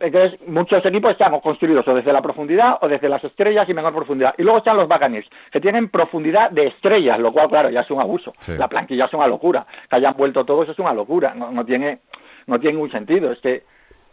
entonces, 0.00 0.38
muchos 0.46 0.84
equipos 0.86 1.10
están 1.10 1.38
construidos 1.40 1.86
o 1.88 1.94
desde 1.94 2.12
la 2.12 2.22
profundidad 2.22 2.78
o 2.80 2.88
desde 2.88 3.08
las 3.08 3.22
estrellas 3.24 3.68
y 3.68 3.74
menor 3.74 3.92
profundidad. 3.92 4.32
Y 4.38 4.42
luego 4.42 4.58
están 4.58 4.76
los 4.76 4.88
Buccaneers, 4.88 5.28
que 5.50 5.60
tienen 5.60 5.88
profundidad 5.88 6.50
de 6.50 6.68
estrellas, 6.68 7.18
lo 7.18 7.32
cual, 7.32 7.48
claro, 7.48 7.70
ya 7.70 7.80
es 7.80 7.90
un 7.90 8.00
abuso. 8.00 8.32
Sí. 8.38 8.52
La 8.56 8.68
planquilla 8.68 9.06
es 9.06 9.12
una 9.12 9.26
locura. 9.26 9.66
Que 9.90 9.96
hayan 9.96 10.14
vuelto 10.16 10.44
todos 10.44 10.68
es 10.68 10.78
una 10.78 10.94
locura. 10.94 11.34
No, 11.34 11.50
no 11.50 11.64
tiene 11.64 11.98
no 12.46 12.58
tiene 12.58 12.74
ningún 12.74 12.90
sentido. 12.90 13.32
Este, 13.32 13.64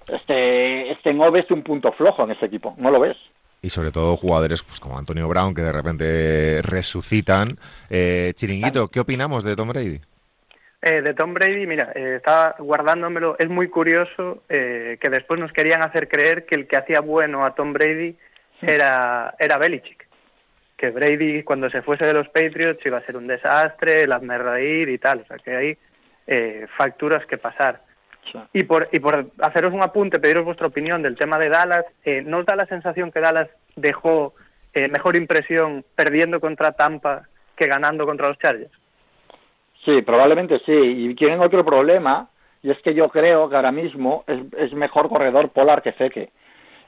este, 0.07 0.91
este 0.91 1.13
no 1.13 1.31
ves 1.31 1.49
un 1.51 1.63
punto 1.63 1.91
flojo 1.93 2.23
en 2.23 2.31
ese 2.31 2.45
equipo. 2.45 2.73
No 2.77 2.91
lo 2.91 2.99
ves. 2.99 3.17
Y 3.61 3.69
sobre 3.69 3.91
todo 3.91 4.15
jugadores 4.15 4.61
pues, 4.61 4.79
como 4.79 4.97
Antonio 4.97 5.27
Brown 5.27 5.55
que 5.55 5.61
de 5.61 5.71
repente 5.71 6.61
resucitan. 6.61 7.57
Eh, 7.89 8.33
Chiringuito, 8.35 8.87
¿qué 8.89 8.99
opinamos 8.99 9.43
de 9.43 9.55
Tom 9.55 9.69
Brady? 9.69 9.99
Eh, 10.87 11.01
de 11.01 11.15
Tom 11.15 11.33
Brady, 11.33 11.65
mira, 11.65 11.91
eh, 11.95 12.17
estaba 12.17 12.53
guardándomelo. 12.59 13.35
Es 13.39 13.49
muy 13.49 13.69
curioso 13.69 14.43
eh, 14.49 14.99
que 15.01 15.09
después 15.09 15.39
nos 15.39 15.51
querían 15.51 15.81
hacer 15.81 16.07
creer 16.07 16.45
que 16.45 16.53
el 16.53 16.67
que 16.67 16.77
hacía 16.77 16.99
bueno 16.99 17.43
a 17.43 17.55
Tom 17.55 17.73
Brady 17.73 18.15
era, 18.61 19.33
era 19.39 19.57
Belichick. 19.57 20.07
Que 20.77 20.91
Brady, 20.91 21.41
cuando 21.41 21.71
se 21.71 21.81
fuese 21.81 22.05
de 22.05 22.13
los 22.13 22.27
Patriots, 22.29 22.85
iba 22.85 22.99
a 22.99 23.05
ser 23.07 23.17
un 23.17 23.25
desastre, 23.25 24.03
el 24.03 24.11
hazme 24.11 24.37
reír 24.37 24.89
y 24.89 24.99
tal. 24.99 25.21
O 25.21 25.25
sea, 25.25 25.37
que 25.37 25.55
hay 25.55 25.77
eh, 26.27 26.67
facturas 26.77 27.25
que 27.25 27.39
pasar. 27.39 27.81
Y 28.53 28.61
por, 28.61 28.87
y 28.91 28.99
por 28.99 29.31
haceros 29.39 29.73
un 29.73 29.81
apunte, 29.81 30.19
pediros 30.19 30.45
vuestra 30.45 30.67
opinión 30.67 31.01
del 31.01 31.17
tema 31.17 31.39
de 31.39 31.49
Dallas, 31.49 31.85
eh, 32.03 32.21
¿no 32.21 32.37
os 32.37 32.45
da 32.45 32.55
la 32.55 32.67
sensación 32.67 33.11
que 33.11 33.21
Dallas 33.21 33.49
dejó 33.75 34.35
eh, 34.75 34.87
mejor 34.87 35.15
impresión 35.15 35.83
perdiendo 35.95 36.39
contra 36.39 36.73
Tampa 36.73 37.23
que 37.55 37.65
ganando 37.65 38.05
contra 38.05 38.27
los 38.27 38.37
Chargers? 38.37 38.84
Sí, 39.85 40.01
probablemente 40.01 40.59
sí. 40.65 40.71
Y 40.73 41.15
tienen 41.15 41.39
otro 41.41 41.63
problema, 41.63 42.27
y 42.63 42.71
es 42.71 42.81
que 42.81 42.93
yo 42.93 43.09
creo 43.09 43.47
que 43.49 43.55
ahora 43.55 43.71
mismo 43.71 44.23
es, 44.27 44.39
es 44.57 44.73
mejor 44.73 45.07
corredor 45.09 45.49
Polar 45.49 45.81
que 45.81 45.91
Feke. 45.93 46.31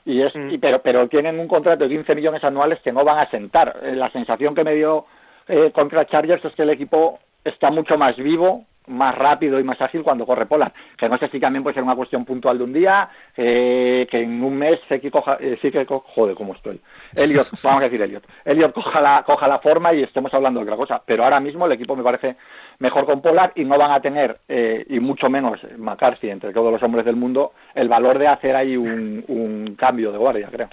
Y 0.04 0.22
es, 0.22 0.34
Mm. 0.34 0.50
y- 0.50 0.58
pero, 0.58 0.80
pero 0.82 1.08
tienen 1.08 1.38
un 1.38 1.48
contrato 1.48 1.84
de 1.84 1.90
15 1.90 2.14
millones 2.14 2.42
anuales 2.42 2.80
que 2.80 2.92
no 2.92 3.04
van 3.04 3.18
a 3.18 3.30
sentar. 3.30 3.76
Eh, 3.82 3.94
La 3.94 4.10
sensación 4.10 4.54
que 4.54 4.64
me 4.64 4.74
dio 4.74 5.06
eh, 5.48 5.70
contra 5.72 6.04
Chargers 6.06 6.44
es 6.44 6.54
que 6.54 6.62
el 6.62 6.70
equipo 6.70 7.18
está 7.44 7.70
mucho 7.70 7.96
más 7.96 8.16
vivo, 8.16 8.64
más 8.88 9.14
rápido 9.16 9.60
y 9.60 9.64
más 9.64 9.80
ágil 9.80 10.02
cuando 10.02 10.26
corre 10.26 10.46
Polar. 10.46 10.72
Que 10.96 11.08
no 11.08 11.18
sé 11.18 11.28
si 11.28 11.38
también 11.38 11.62
puede 11.62 11.74
ser 11.74 11.82
una 11.82 11.94
cuestión 11.96 12.24
puntual 12.24 12.58
de 12.58 12.64
un 12.64 12.72
día, 12.72 13.08
eh, 13.36 14.06
que 14.10 14.20
en 14.22 14.42
un 14.42 14.56
mes 14.56 14.80
Feke 14.88 15.10
coja, 15.10 15.36
eh, 15.40 15.56
Feke 15.60 15.86
co- 15.86 16.04
joder, 16.14 16.34
cómo 16.34 16.54
estoy. 16.54 16.80
Elliot, 17.14 17.48
vamos 17.62 17.80
a 17.82 17.84
decir 17.84 18.00
Elliot. 18.02 18.24
Elliot 18.44 18.72
coja 18.72 19.00
la, 19.00 19.22
coja 19.24 19.46
la 19.48 19.58
forma 19.60 19.92
y 19.94 20.02
estemos 20.02 20.32
hablando 20.34 20.60
de 20.60 20.64
otra 20.64 20.76
cosa. 20.76 21.02
Pero 21.04 21.24
ahora 21.24 21.40
mismo 21.40 21.66
el 21.66 21.72
equipo 21.72 21.94
me 21.96 22.02
parece 22.02 22.36
mejor 22.80 23.06
con 23.06 23.20
Polar 23.22 23.52
y 23.54 23.64
no 23.64 23.76
van 23.78 23.90
a 23.92 24.00
tener, 24.00 24.40
eh, 24.48 24.84
y 24.88 25.00
mucho 25.00 25.28
menos 25.28 25.60
McCarthy, 25.76 26.30
entre 26.30 26.52
todos 26.52 26.72
los 26.72 26.82
hombres 26.82 27.04
del 27.04 27.16
mundo, 27.16 27.52
el 27.74 27.88
valor 27.88 28.18
de 28.18 28.28
hacer 28.28 28.54
ahí 28.56 28.76
un, 28.76 29.24
un 29.28 29.74
cambio 29.76 30.12
de 30.12 30.18
guardia, 30.18 30.48
creo. 30.50 30.68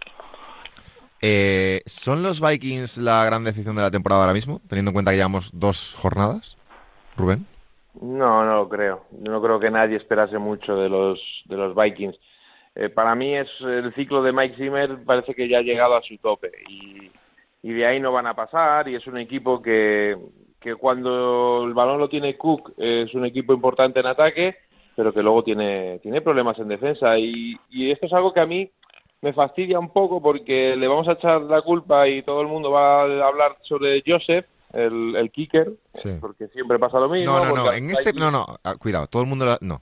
Eh, 1.22 1.82
¿Son 1.86 2.22
los 2.22 2.40
Vikings 2.42 2.98
la 2.98 3.26
gran 3.26 3.44
decisión 3.44 3.76
de 3.76 3.82
la 3.82 3.90
temporada 3.90 4.22
ahora 4.22 4.34
mismo, 4.34 4.62
teniendo 4.68 4.90
en 4.92 4.94
cuenta 4.94 5.12
que 5.12 5.18
llevamos 5.18 5.50
dos 5.58 5.96
jornadas? 5.98 6.58
Rubén. 7.18 7.48
No, 8.02 8.46
no 8.46 8.56
lo 8.56 8.70
creo. 8.70 9.06
No 9.12 9.42
creo 9.42 9.60
que 9.60 9.72
nadie 9.72 9.98
esperase 9.98 10.38
mucho 10.38 10.76
de 10.76 10.90
los, 10.90 11.20
de 11.46 11.56
los 11.56 11.76
Vikings. 11.76 12.18
Eh, 12.76 12.90
para 12.90 13.16
mí 13.16 13.36
es 13.36 13.50
el 13.62 13.94
ciclo 13.94 14.22
de 14.22 14.34
Mike 14.34 14.58
Zimmer 14.58 15.04
parece 15.06 15.34
que 15.34 15.48
ya 15.48 15.60
ha 15.60 15.62
llegado 15.62 15.96
a 15.96 16.02
su 16.02 16.18
tope 16.18 16.52
y, 16.68 17.10
y 17.64 17.74
de 17.74 17.86
ahí 17.86 18.02
no 18.02 18.12
van 18.12 18.28
a 18.28 18.36
pasar 18.36 18.90
y 18.90 18.96
es 18.96 19.08
un 19.08 19.18
equipo 19.18 19.62
que, 19.62 20.18
que 20.60 20.76
cuando 20.76 21.64
el 21.66 21.74
balón 21.74 22.00
lo 22.00 22.10
tiene 22.10 22.36
Cook 22.36 22.74
es 22.78 23.14
un 23.14 23.26
equipo 23.26 23.54
importante 23.54 24.02
en 24.02 24.08
ataque, 24.08 24.58
pero 24.94 25.14
que 25.14 25.24
luego 25.24 25.42
tiene, 25.42 26.00
tiene 26.00 26.20
problemas 26.20 26.60
en 26.60 26.68
defensa 26.68 27.18
y, 27.18 27.56
y 27.70 27.92
esto 27.92 28.08
es 28.08 28.14
algo 28.14 28.34
que 28.34 28.42
a 28.42 28.46
mí 28.46 28.70
me 29.22 29.32
fastidia 29.32 29.80
un 29.80 29.94
poco 29.94 30.22
porque 30.22 30.76
le 30.76 30.88
vamos 30.88 31.08
a 31.08 31.14
echar 31.14 31.44
la 31.44 31.62
culpa 31.62 32.08
y 32.10 32.24
todo 32.24 32.42
el 32.42 32.48
mundo 32.48 32.72
va 32.72 33.04
a 33.04 33.28
hablar 33.28 33.56
sobre 33.62 34.04
Joseph, 34.06 34.46
el, 34.76 35.16
el 35.16 35.32
kicker, 35.32 35.72
porque 36.20 36.48
siempre 36.50 36.78
pasa 36.78 37.00
lo 37.00 37.10
mismo. 37.10 37.32
No, 37.32 37.46
no, 37.46 37.56
no, 37.56 37.74
en 37.74 37.90
este, 37.90 38.14
no, 38.14 38.30
no, 38.30 38.60
ah, 38.64 38.76
cuidado, 38.76 39.08
todo 39.08 39.22
el 39.22 39.28
mundo, 39.28 39.58
no. 39.62 39.82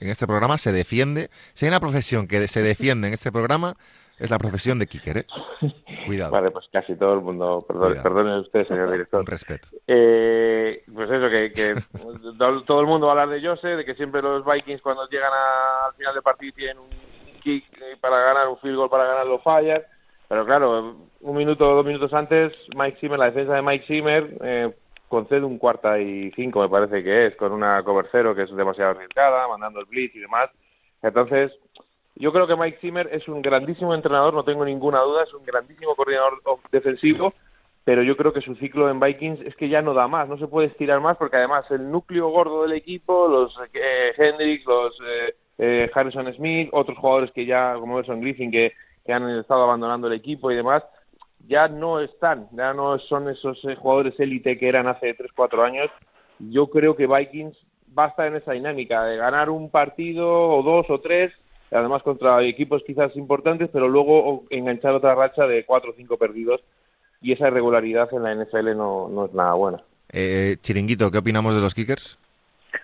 En 0.00 0.08
este 0.08 0.26
programa 0.26 0.56
se 0.56 0.72
defiende, 0.72 1.28
si 1.52 1.66
hay 1.66 1.68
una 1.68 1.80
profesión 1.80 2.26
que 2.26 2.48
se 2.48 2.62
defiende 2.62 3.08
en 3.08 3.14
este 3.14 3.30
programa, 3.30 3.76
es 4.18 4.30
la 4.30 4.38
profesión 4.38 4.78
de 4.78 4.86
kicker, 4.86 5.18
¿eh? 5.18 5.26
Cuidado. 6.06 6.30
Vale, 6.30 6.50
pues 6.50 6.66
casi 6.72 6.96
todo 6.96 7.14
el 7.14 7.20
mundo, 7.20 7.64
perdón, 7.68 7.98
perdone 8.02 8.40
usted, 8.40 8.66
señor 8.66 8.90
director. 8.90 9.28
Respeto. 9.28 9.68
Eh, 9.86 10.82
pues 10.92 11.10
eso, 11.10 11.28
que, 11.28 11.52
que 11.52 11.74
todo 12.66 12.80
el 12.80 12.86
mundo 12.86 13.06
va 13.06 13.12
a 13.12 13.22
hablar 13.22 13.40
de 13.40 13.46
Joseph, 13.46 13.76
de 13.76 13.84
que 13.84 13.94
siempre 13.94 14.22
los 14.22 14.44
Vikings 14.44 14.80
cuando 14.80 15.06
llegan 15.08 15.30
al 15.86 15.94
final 15.94 16.14
del 16.14 16.22
partido 16.22 16.54
tienen 16.54 16.78
un 16.78 16.88
kick 17.42 17.64
eh, 17.80 17.96
para 18.00 18.20
ganar, 18.20 18.48
un 18.48 18.58
field 18.58 18.76
goal 18.76 18.90
para 18.90 19.04
ganar, 19.04 19.26
lo 19.26 19.38
fallan. 19.40 19.82
Pero 20.30 20.46
claro, 20.46 20.94
un 21.22 21.36
minuto 21.36 21.68
o 21.68 21.74
dos 21.74 21.84
minutos 21.84 22.14
antes, 22.14 22.52
Mike 22.76 22.98
Zimmer, 23.00 23.18
la 23.18 23.32
defensa 23.32 23.52
de 23.52 23.62
Mike 23.62 23.84
Zimmer, 23.88 24.38
eh, 24.44 24.72
concede 25.08 25.42
un 25.42 25.58
cuarta 25.58 25.98
y 25.98 26.30
cinco, 26.36 26.60
me 26.60 26.68
parece 26.68 27.02
que 27.02 27.26
es, 27.26 27.34
con 27.34 27.50
una 27.50 27.82
cover 27.82 28.06
cero 28.12 28.32
que 28.32 28.44
es 28.44 28.54
demasiado 28.54 28.92
arriesgada, 28.92 29.48
mandando 29.48 29.80
el 29.80 29.86
blitz 29.86 30.14
y 30.14 30.20
demás. 30.20 30.48
Entonces, 31.02 31.50
yo 32.14 32.32
creo 32.32 32.46
que 32.46 32.54
Mike 32.54 32.78
Zimmer 32.80 33.08
es 33.10 33.26
un 33.26 33.42
grandísimo 33.42 33.92
entrenador, 33.92 34.32
no 34.32 34.44
tengo 34.44 34.64
ninguna 34.64 35.00
duda, 35.00 35.24
es 35.24 35.34
un 35.34 35.44
grandísimo 35.44 35.96
coordinador 35.96 36.40
defensivo, 36.70 37.34
pero 37.82 38.04
yo 38.04 38.16
creo 38.16 38.32
que 38.32 38.40
su 38.40 38.54
ciclo 38.54 38.88
en 38.88 39.00
Vikings 39.00 39.40
es 39.40 39.56
que 39.56 39.68
ya 39.68 39.82
no 39.82 39.94
da 39.94 40.06
más, 40.06 40.28
no 40.28 40.38
se 40.38 40.46
puede 40.46 40.68
estirar 40.68 41.00
más 41.00 41.16
porque 41.16 41.38
además 41.38 41.68
el 41.72 41.90
núcleo 41.90 42.28
gordo 42.28 42.62
del 42.62 42.74
equipo, 42.74 43.26
los 43.26 43.52
eh, 43.74 44.12
Hendricks, 44.16 44.64
los 44.64 44.96
eh, 45.04 45.34
eh, 45.58 45.90
Harrison 45.92 46.32
Smith, 46.34 46.68
otros 46.70 46.96
jugadores 46.98 47.32
que 47.32 47.46
ya, 47.46 47.74
como 47.74 47.96
Wilson 47.96 48.20
Griffin, 48.20 48.52
que, 48.52 48.74
que, 49.04 49.12
han 49.12 49.28
estado 49.30 49.64
abandonando 49.64 50.06
el 50.06 50.14
equipo 50.14 50.50
y 50.50 50.56
demás, 50.56 50.82
ya 51.46 51.68
no 51.68 52.00
están, 52.00 52.48
ya 52.52 52.72
no 52.74 52.98
son 52.98 53.28
esos 53.28 53.58
eh, 53.64 53.76
jugadores 53.76 54.18
élite 54.18 54.58
que 54.58 54.68
eran 54.68 54.86
hace 54.86 55.16
3-4 55.16 55.64
años. 55.64 55.90
Yo 56.38 56.68
creo 56.68 56.96
que 56.96 57.06
Vikings 57.06 57.56
va 57.96 58.06
a 58.06 58.08
estar 58.08 58.26
en 58.26 58.36
esa 58.36 58.52
dinámica 58.52 59.04
de 59.04 59.16
ganar 59.16 59.50
un 59.50 59.70
partido 59.70 60.28
o 60.28 60.62
dos 60.62 60.86
o 60.88 61.00
tres, 61.00 61.32
además 61.70 62.02
contra 62.02 62.42
equipos 62.44 62.82
quizás 62.86 63.14
importantes, 63.16 63.68
pero 63.72 63.88
luego 63.88 64.44
enganchar 64.50 64.94
otra 64.94 65.14
racha 65.14 65.46
de 65.46 65.64
cuatro 65.64 65.90
o 65.90 65.94
cinco 65.96 66.16
perdidos 66.16 66.60
y 67.20 67.32
esa 67.32 67.48
irregularidad 67.48 68.08
en 68.12 68.22
la 68.22 68.34
NFL 68.34 68.76
no, 68.76 69.08
no 69.08 69.26
es 69.26 69.34
nada 69.34 69.54
buena. 69.54 69.82
Eh, 70.12 70.56
Chiringuito, 70.62 71.10
¿qué 71.10 71.18
opinamos 71.18 71.54
de 71.54 71.60
los 71.60 71.74
kickers? 71.74 72.18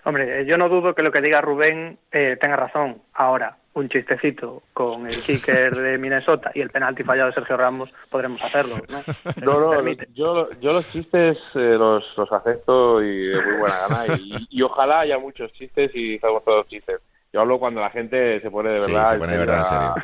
Hombre, 0.07 0.45
yo 0.45 0.57
no 0.57 0.69
dudo 0.69 0.95
que 0.95 1.01
lo 1.01 1.11
que 1.11 1.19
diga 1.19 1.41
Rubén 1.41 1.97
eh, 2.13 2.37
tenga 2.39 2.55
razón. 2.55 3.01
Ahora, 3.13 3.57
un 3.73 3.89
chistecito 3.89 4.63
con 4.71 5.05
el 5.05 5.21
kicker 5.21 5.75
de 5.75 5.97
Minnesota 5.97 6.49
y 6.55 6.61
el 6.61 6.69
penalti 6.69 7.03
fallado 7.03 7.27
de 7.27 7.35
Sergio 7.35 7.57
Ramos, 7.57 7.89
podremos 8.09 8.41
hacerlo, 8.41 8.77
¿no? 8.87 9.03
no, 9.59 9.81
no, 9.83 9.91
yo, 10.15 10.49
yo 10.61 10.71
los 10.71 10.89
chistes 10.93 11.37
eh, 11.55 11.75
los, 11.77 12.05
los 12.15 12.31
acepto 12.31 13.03
y 13.03 13.27
de 13.27 13.41
muy 13.41 13.57
buena 13.57 13.75
gana 13.89 14.15
y, 14.17 14.47
y, 14.49 14.61
ojalá 14.61 15.01
haya 15.01 15.19
muchos 15.19 15.51
chistes 15.51 15.91
y 15.93 16.15
hagamos 16.15 16.45
todos 16.45 16.65
chistes. 16.67 17.01
Yo 17.33 17.41
hablo 17.41 17.59
cuando 17.59 17.81
la 17.81 17.89
gente 17.89 18.39
se 18.39 18.49
pone 18.49 18.69
de 18.69 18.79
verdad, 18.79 19.11
sí, 19.11 19.17
pone 19.19 19.33
de 19.33 19.39
verdad 19.39 19.65
a, 19.69 19.95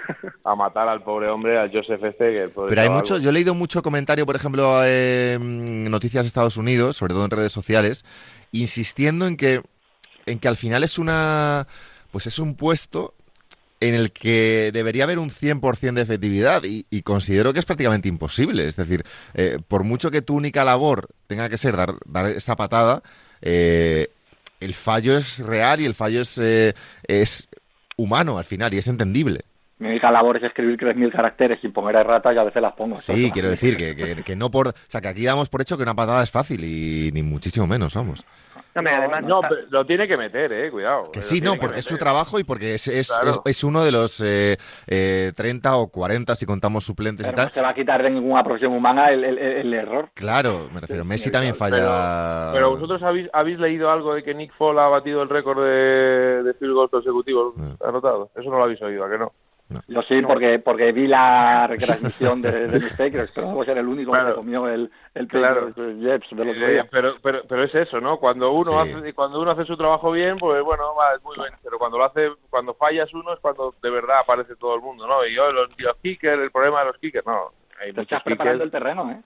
a, 0.43 0.55
matar 0.55 0.89
al 0.89 1.01
pobre 1.01 1.29
hombre, 1.29 1.57
al 1.57 1.71
Joseph 1.71 2.03
este. 2.03 2.33
Que 2.33 2.51
Pero 2.67 2.81
hay 2.81 2.89
mucho, 2.89 3.19
yo 3.19 3.29
he 3.29 3.33
leído 3.33 3.53
mucho 3.53 3.81
comentario, 3.81 4.25
por 4.25 4.35
ejemplo, 4.35 4.81
eh, 4.83 5.37
noticias 5.39 6.25
de 6.25 6.27
Estados 6.27 6.57
Unidos, 6.57 6.97
sobre 6.97 7.13
todo 7.13 7.23
en 7.23 7.31
redes 7.31 7.53
sociales, 7.53 8.03
insistiendo 8.51 9.25
en 9.25 9.37
que 9.37 9.61
en 10.25 10.39
que 10.39 10.47
al 10.47 10.57
final 10.57 10.83
es 10.83 10.97
una 10.97 11.67
pues 12.11 12.27
es 12.27 12.39
un 12.39 12.55
puesto 12.55 13.15
en 13.79 13.95
el 13.95 14.11
que 14.11 14.71
debería 14.71 15.03
haber 15.03 15.19
un 15.19 15.29
100% 15.29 15.93
de 15.93 16.01
efectividad 16.01 16.63
y, 16.63 16.85
y, 16.89 17.01
considero 17.01 17.51
que 17.51 17.59
es 17.59 17.65
prácticamente 17.65 18.07
imposible. 18.07 18.65
Es 18.65 18.77
decir, 18.77 19.03
eh, 19.33 19.57
por 19.67 19.83
mucho 19.83 20.09
que 20.09 20.21
tu 20.21 20.35
única 20.35 20.63
labor 20.63 21.09
tenga 21.27 21.49
que 21.49 21.57
ser 21.57 21.75
dar, 21.75 21.95
dar 22.05 22.27
esa 22.27 22.55
patada, 22.55 23.03
eh, 23.41 24.07
el 24.61 24.73
fallo 24.73 25.17
es 25.17 25.39
real 25.39 25.81
y 25.81 25.85
el 25.85 25.95
fallo 25.95 26.21
es, 26.21 26.37
eh, 26.37 26.73
es 27.05 27.49
humano 27.97 28.37
al 28.37 28.45
final 28.45 28.73
y 28.73 28.77
es 28.77 28.87
entendible. 28.87 29.41
Mi 29.79 29.89
única 29.89 30.11
labor 30.11 30.37
es 30.37 30.43
escribir 30.43 30.77
3.000 30.77 31.11
caracteres 31.11 31.59
y 31.61 31.67
poner 31.67 31.97
erratas 31.97 32.33
y 32.33 32.37
a 32.37 32.43
veces 32.43 32.61
las 32.61 32.73
pongo. 32.73 32.95
Sí, 32.95 33.31
quiero 33.33 33.49
decir 33.49 33.75
que, 33.75 33.97
que, 33.97 34.23
que, 34.23 34.35
no 34.37 34.49
por... 34.49 34.69
O 34.69 34.73
sea, 34.87 35.01
que 35.01 35.09
aquí 35.09 35.25
damos 35.25 35.49
por 35.49 35.61
hecho 35.61 35.75
que 35.75 35.83
una 35.83 35.95
patada 35.95 36.23
es 36.23 36.31
fácil 36.31 36.63
y 36.63 37.11
ni 37.11 37.21
muchísimo 37.21 37.67
menos, 37.67 37.93
vamos. 37.95 38.23
No, 38.75 38.89
además, 38.89 39.23
no, 39.23 39.41
no 39.41 39.49
lo 39.69 39.85
tiene 39.85 40.07
que 40.07 40.17
meter, 40.17 40.51
eh, 40.51 40.71
cuidado. 40.71 41.11
Que 41.11 41.21
sí, 41.21 41.41
no, 41.41 41.55
porque 41.55 41.79
es 41.79 41.85
su 41.85 41.97
trabajo 41.97 42.39
y 42.39 42.43
porque 42.43 42.73
es, 42.73 42.87
es, 42.87 43.09
claro. 43.09 43.29
es, 43.45 43.57
es 43.57 43.63
uno 43.63 43.83
de 43.83 43.91
los 43.91 44.21
eh, 44.21 44.57
eh, 44.87 45.31
30 45.35 45.75
o 45.75 45.87
40, 45.89 46.35
si 46.35 46.45
contamos 46.45 46.83
suplentes 46.83 47.25
pero 47.25 47.33
y 47.33 47.35
tal. 47.35 47.45
No 47.47 47.53
se 47.53 47.61
va 47.61 47.69
a 47.69 47.73
quitar 47.73 48.01
de 48.01 48.09
ninguna 48.09 48.43
profesión 48.43 48.73
humana 48.73 49.11
el, 49.11 49.23
el, 49.23 49.37
el 49.37 49.73
error. 49.73 50.09
Claro, 50.13 50.69
me 50.73 50.81
refiero. 50.81 51.05
Messi 51.05 51.31
también 51.31 51.55
falla. 51.55 51.77
Pero, 51.77 52.53
pero, 52.53 52.69
vosotros 52.71 53.03
habéis, 53.03 53.29
habéis 53.33 53.59
leído 53.59 53.91
algo 53.91 54.15
de 54.15 54.23
que 54.23 54.33
Nick 54.33 54.53
Fall 54.57 54.79
ha 54.79 54.87
batido 54.87 55.21
el 55.21 55.29
récord 55.29 55.63
de, 55.63 56.43
de 56.43 56.53
field 56.55 56.73
goals 56.73 56.91
consecutivos. 56.91 57.55
No. 57.55 57.77
¿Anotado? 57.85 58.31
Eso 58.35 58.49
no 58.49 58.57
lo 58.57 58.63
habéis 58.63 58.81
oído, 58.81 59.05
¿a 59.05 59.09
que 59.09 59.17
no? 59.17 59.31
No. 59.73 59.81
Yo 59.87 60.01
sí, 60.03 60.21
porque 60.21 60.59
porque 60.59 60.91
vi 60.91 61.07
la 61.07 61.65
retransmisión 61.67 62.41
de, 62.41 62.67
de 62.67 62.79
mis 62.79 62.93
Packers, 62.93 63.31
pero 63.33 63.47
no 63.47 63.55
voy 63.55 63.63
a 63.63 63.65
ser 63.65 63.77
el 63.79 63.87
único 63.87 64.11
claro. 64.11 64.29
que 64.29 64.35
comió 64.35 64.67
el, 64.67 64.91
el 65.15 65.27
claro. 65.27 65.71
de 65.71 65.95
Jets 65.95 66.29
del 66.31 66.49
otro 66.49 66.67
día. 66.67 66.81
Eh, 66.81 66.87
pero, 66.91 67.15
pero, 67.23 67.41
pero 67.47 67.63
es 67.63 67.73
eso, 67.73 67.99
¿no? 67.99 68.17
Cuando 68.17 68.51
uno, 68.51 68.83
sí. 68.83 68.91
hace, 68.91 69.13
cuando 69.13 69.41
uno 69.41 69.51
hace 69.51 69.65
su 69.65 69.75
trabajo 69.75 70.11
bien, 70.11 70.37
pues 70.37 70.61
bueno, 70.63 70.93
va, 70.95 71.15
es 71.15 71.23
muy 71.23 71.35
bien. 71.37 71.53
Pero 71.63 71.79
cuando 71.79 71.97
lo 71.97 72.05
hace, 72.05 72.29
cuando 72.49 72.73
fallas 72.75 73.11
uno 73.13 73.33
es 73.33 73.39
cuando 73.39 73.73
de 73.81 73.89
verdad 73.89 74.19
aparece 74.19 74.55
todo 74.55 74.75
el 74.75 74.81
mundo, 74.81 75.07
¿no? 75.07 75.25
Y 75.25 75.33
yo, 75.33 75.51
los, 75.51 75.69
los 75.77 75.95
kickers, 75.97 76.41
el 76.41 76.51
problema 76.51 76.81
de 76.81 76.85
los 76.85 76.97
kickers, 76.97 77.25
no. 77.25 77.51
Hay 77.81 77.93
Te 77.93 78.01
estás 78.01 78.19
kickers. 78.19 78.23
preparando 78.23 78.63
el 78.63 78.71
terreno, 78.71 79.11
¿eh? 79.11 79.21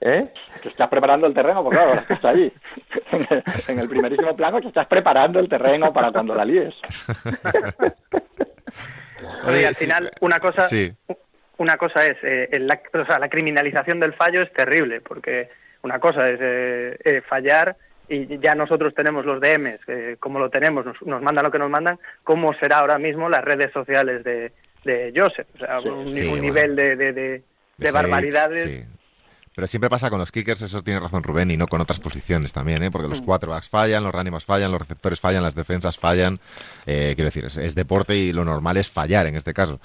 ¿Eh? 0.00 0.32
Que 0.62 0.68
estás 0.68 0.88
preparando 0.88 1.26
el 1.26 1.34
terreno, 1.34 1.62
porque 1.62 1.76
claro, 1.76 1.90
ahora 1.90 2.02
estás 2.02 2.24
ahí. 2.24 2.52
En 3.10 3.26
el, 3.30 3.42
en 3.68 3.78
el 3.80 3.88
primerísimo 3.88 4.36
plano, 4.36 4.60
que 4.60 4.68
estás 4.68 4.86
preparando 4.86 5.40
el 5.40 5.48
terreno 5.48 5.92
para 5.92 6.12
cuando 6.12 6.34
la 6.34 6.44
líes. 6.44 6.74
Oye, 9.48 9.66
al 9.66 9.74
final, 9.74 10.10
una 10.20 10.40
cosa, 10.40 10.62
sí. 10.62 10.92
una 11.58 11.76
cosa 11.76 12.06
es, 12.06 12.16
eh, 12.22 12.48
la, 12.60 12.80
o 12.92 13.04
sea, 13.04 13.18
la 13.18 13.28
criminalización 13.28 14.00
del 14.00 14.14
fallo 14.14 14.42
es 14.42 14.52
terrible, 14.52 15.00
porque 15.00 15.48
una 15.82 15.98
cosa 15.98 16.28
es 16.28 16.38
eh, 16.40 16.98
eh, 17.04 17.22
fallar 17.28 17.76
y 18.08 18.38
ya 18.38 18.54
nosotros 18.54 18.94
tenemos 18.94 19.24
los 19.26 19.40
DMs, 19.40 19.80
eh, 19.86 20.16
como 20.18 20.38
lo 20.38 20.48
tenemos, 20.50 20.84
nos, 20.84 21.00
nos, 21.02 21.22
mandan 21.22 21.44
lo 21.44 21.50
que 21.50 21.58
nos 21.58 21.70
mandan, 21.70 21.98
¿cómo 22.24 22.54
será 22.54 22.78
ahora 22.78 22.98
mismo 22.98 23.28
las 23.28 23.44
redes 23.44 23.70
sociales 23.72 24.24
de, 24.24 24.52
de 24.84 25.12
Joseph? 25.14 25.46
O 25.54 25.58
sea, 25.58 25.80
sí, 25.82 25.88
un, 25.88 25.98
un 25.98 26.12
bueno. 26.12 26.42
nivel 26.42 26.76
de, 26.76 26.96
de 26.96 27.90
barbaridades. 27.90 28.86
Pero 29.58 29.66
siempre 29.66 29.90
pasa 29.90 30.08
con 30.08 30.20
los 30.20 30.30
kickers, 30.30 30.62
eso 30.62 30.84
tiene 30.84 31.00
razón 31.00 31.24
Rubén, 31.24 31.50
y 31.50 31.56
no 31.56 31.66
con 31.66 31.80
otras 31.80 31.98
posiciones 31.98 32.52
también, 32.52 32.80
¿eh? 32.84 32.92
porque 32.92 33.08
los 33.08 33.20
cuatro 33.20 33.50
backs 33.50 33.68
fallan, 33.68 34.04
los 34.04 34.14
running 34.14 34.40
fallan, 34.40 34.70
los 34.70 34.80
receptores 34.80 35.18
fallan, 35.18 35.42
las 35.42 35.56
defensas 35.56 35.98
fallan. 35.98 36.38
Eh, 36.86 37.14
quiero 37.16 37.26
decir, 37.26 37.44
es, 37.44 37.56
es, 37.56 37.74
deporte 37.74 38.16
y 38.16 38.32
lo 38.32 38.44
normal 38.44 38.76
es 38.76 38.88
fallar 38.88 39.26
en 39.26 39.34
este 39.34 39.52
caso. 39.52 39.80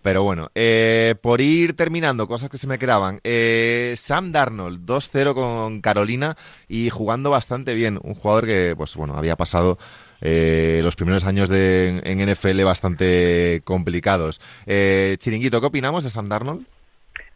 Pero 0.00 0.22
bueno, 0.22 0.52
eh, 0.54 1.16
por 1.20 1.40
ir 1.40 1.74
terminando, 1.74 2.28
cosas 2.28 2.50
que 2.50 2.56
se 2.56 2.68
me 2.68 2.78
quedaban. 2.78 3.18
Eh, 3.24 3.94
Sam 3.96 4.30
Darnold, 4.30 4.88
2-0 4.88 5.34
con 5.34 5.80
Carolina 5.80 6.36
y 6.68 6.90
jugando 6.90 7.28
bastante 7.30 7.74
bien. 7.74 7.98
Un 8.04 8.14
jugador 8.14 8.46
que, 8.46 8.74
pues 8.76 8.94
bueno, 8.94 9.16
había 9.16 9.34
pasado 9.34 9.76
eh, 10.20 10.82
los 10.84 10.94
primeros 10.94 11.24
años 11.24 11.48
de, 11.48 12.00
en 12.04 12.32
NFL 12.32 12.62
bastante 12.62 13.60
complicados. 13.64 14.40
Eh, 14.66 15.16
Chiringuito, 15.18 15.60
¿qué 15.60 15.66
opinamos 15.66 16.04
de 16.04 16.10
Sam 16.10 16.28
Darnold? 16.28 16.64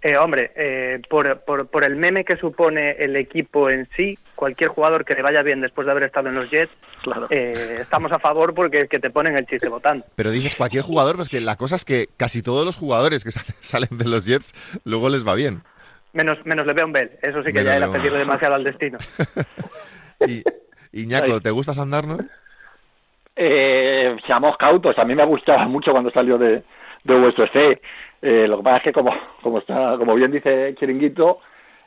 Eh, 0.02 0.16
hombre, 0.16 0.50
eh, 0.56 1.02
por, 1.10 1.40
por, 1.40 1.68
por, 1.68 1.84
el 1.84 1.94
meme 1.94 2.24
que 2.24 2.36
supone 2.36 2.92
el 2.92 3.16
equipo 3.16 3.68
en 3.68 3.86
sí, 3.96 4.18
cualquier 4.34 4.70
jugador 4.70 5.04
que 5.04 5.14
le 5.14 5.20
vaya 5.20 5.42
bien 5.42 5.60
después 5.60 5.84
de 5.84 5.90
haber 5.90 6.04
estado 6.04 6.30
en 6.30 6.36
los 6.36 6.50
Jets, 6.50 6.72
claro. 7.02 7.26
eh, 7.28 7.78
estamos 7.80 8.10
a 8.10 8.18
favor 8.18 8.54
porque 8.54 8.80
es 8.80 8.88
que 8.88 8.98
te 8.98 9.10
ponen 9.10 9.36
el 9.36 9.44
chiste 9.44 9.68
votando. 9.68 10.06
Pero 10.16 10.30
dices 10.30 10.56
cualquier 10.56 10.84
jugador, 10.84 11.16
pues 11.16 11.28
que 11.28 11.42
la 11.42 11.56
cosa 11.56 11.76
es 11.76 11.84
que 11.84 12.06
casi 12.16 12.42
todos 12.42 12.64
los 12.64 12.76
jugadores 12.76 13.24
que 13.24 13.30
salen 13.60 13.98
de 13.98 14.06
los 14.06 14.24
Jets 14.24 14.54
luego 14.86 15.10
les 15.10 15.26
va 15.26 15.34
bien. 15.34 15.60
Menos, 16.14 16.38
menos 16.46 16.66
Le'Veon 16.66 16.92
Bell, 16.92 17.10
eso 17.20 17.42
sí 17.42 17.52
que 17.52 17.62
menos 17.62 17.66
ya 17.66 17.76
era 17.76 17.92
pedirle 17.92 18.20
demasiado 18.20 18.54
al 18.54 18.64
destino. 18.64 18.96
y, 20.26 20.42
Iñaco, 20.92 21.42
¿te 21.42 21.50
gusta 21.50 21.74
Sandarno? 21.74 22.18
Eh, 23.36 24.16
seamos 24.26 24.56
cautos, 24.56 24.98
a 24.98 25.04
mí 25.04 25.14
me 25.14 25.26
gustaba 25.26 25.66
mucho 25.66 25.92
cuando 25.92 26.10
salió 26.10 26.38
de, 26.38 26.62
de 27.04 27.14
USC. 27.14 27.80
Eh, 28.22 28.46
lo 28.46 28.58
que 28.58 28.62
pasa 28.62 28.76
es 28.78 28.82
que 28.84 28.92
como, 28.92 29.12
como 29.42 29.58
está, 29.58 29.96
como 29.96 30.14
bien 30.14 30.30
dice 30.30 30.74
Chiringuito, 30.78 31.40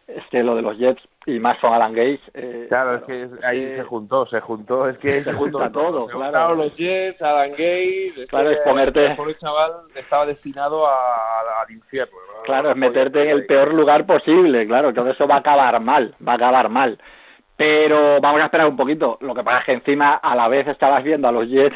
es 0.07 0.23
que 0.29 0.43
lo 0.43 0.55
de 0.55 0.61
los 0.61 0.77
Jets 0.77 1.01
y 1.25 1.39
más 1.39 1.57
son 1.59 1.73
Alan 1.73 1.93
Gates. 1.93 2.19
Eh, 2.33 2.65
claro, 2.67 2.95
es 2.95 3.03
que 3.03 3.29
ahí 3.45 3.75
se 3.77 3.83
juntó, 3.83 4.25
se 4.27 4.41
juntó, 4.41 4.89
es 4.89 4.97
que 4.97 5.23
se, 5.23 5.33
juntó 5.33 5.71
todo, 5.71 6.07
se 6.07 6.13
claro. 6.13 6.55
los 6.55 6.75
Jets, 6.75 7.21
Alan 7.21 7.51
Gates, 7.51 8.27
claro, 8.27 8.51
es 8.51 8.57
ponerte... 8.59 9.05
El 9.05 9.15
pobre 9.15 9.37
chaval 9.37 9.71
estaba 9.95 10.25
destinado 10.25 10.85
al 10.87 11.71
infierno. 11.71 12.17
Claro, 12.43 12.71
es 12.71 12.75
meterte 12.75 13.23
en 13.23 13.29
el 13.29 13.45
peor 13.45 13.73
lugar 13.73 14.05
posible, 14.05 14.67
claro, 14.67 14.93
todo 14.93 15.09
eso 15.09 15.27
va 15.27 15.35
a 15.35 15.39
acabar 15.39 15.79
mal, 15.79 16.15
va 16.25 16.33
a 16.33 16.35
acabar 16.35 16.69
mal. 16.69 16.97
Pero 17.55 18.19
vamos 18.19 18.41
a 18.41 18.45
esperar 18.45 18.67
un 18.67 18.75
poquito. 18.75 19.17
Lo 19.21 19.35
que 19.35 19.43
pasa 19.43 19.59
es 19.59 19.65
que 19.65 19.73
encima 19.73 20.15
a 20.15 20.35
la 20.35 20.47
vez 20.47 20.67
estabas 20.67 21.03
viendo 21.03 21.27
a 21.27 21.31
los 21.31 21.47
Jets 21.47 21.75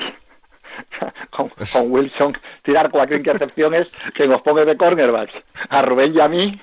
con, 1.30 1.50
con, 1.50 1.91
Wilson 1.91 2.34
tirar 2.67 2.91
cuatro 2.91 3.15
intercepciones 3.15 3.88
que 4.13 4.27
nos 4.27 4.41
pone 4.41 4.65
de 4.65 4.75
cornerbacks 4.75 5.34
a 5.69 5.82
Rubén 5.84 6.13
y 6.13 6.19
a 6.19 6.27
mí 6.27 6.60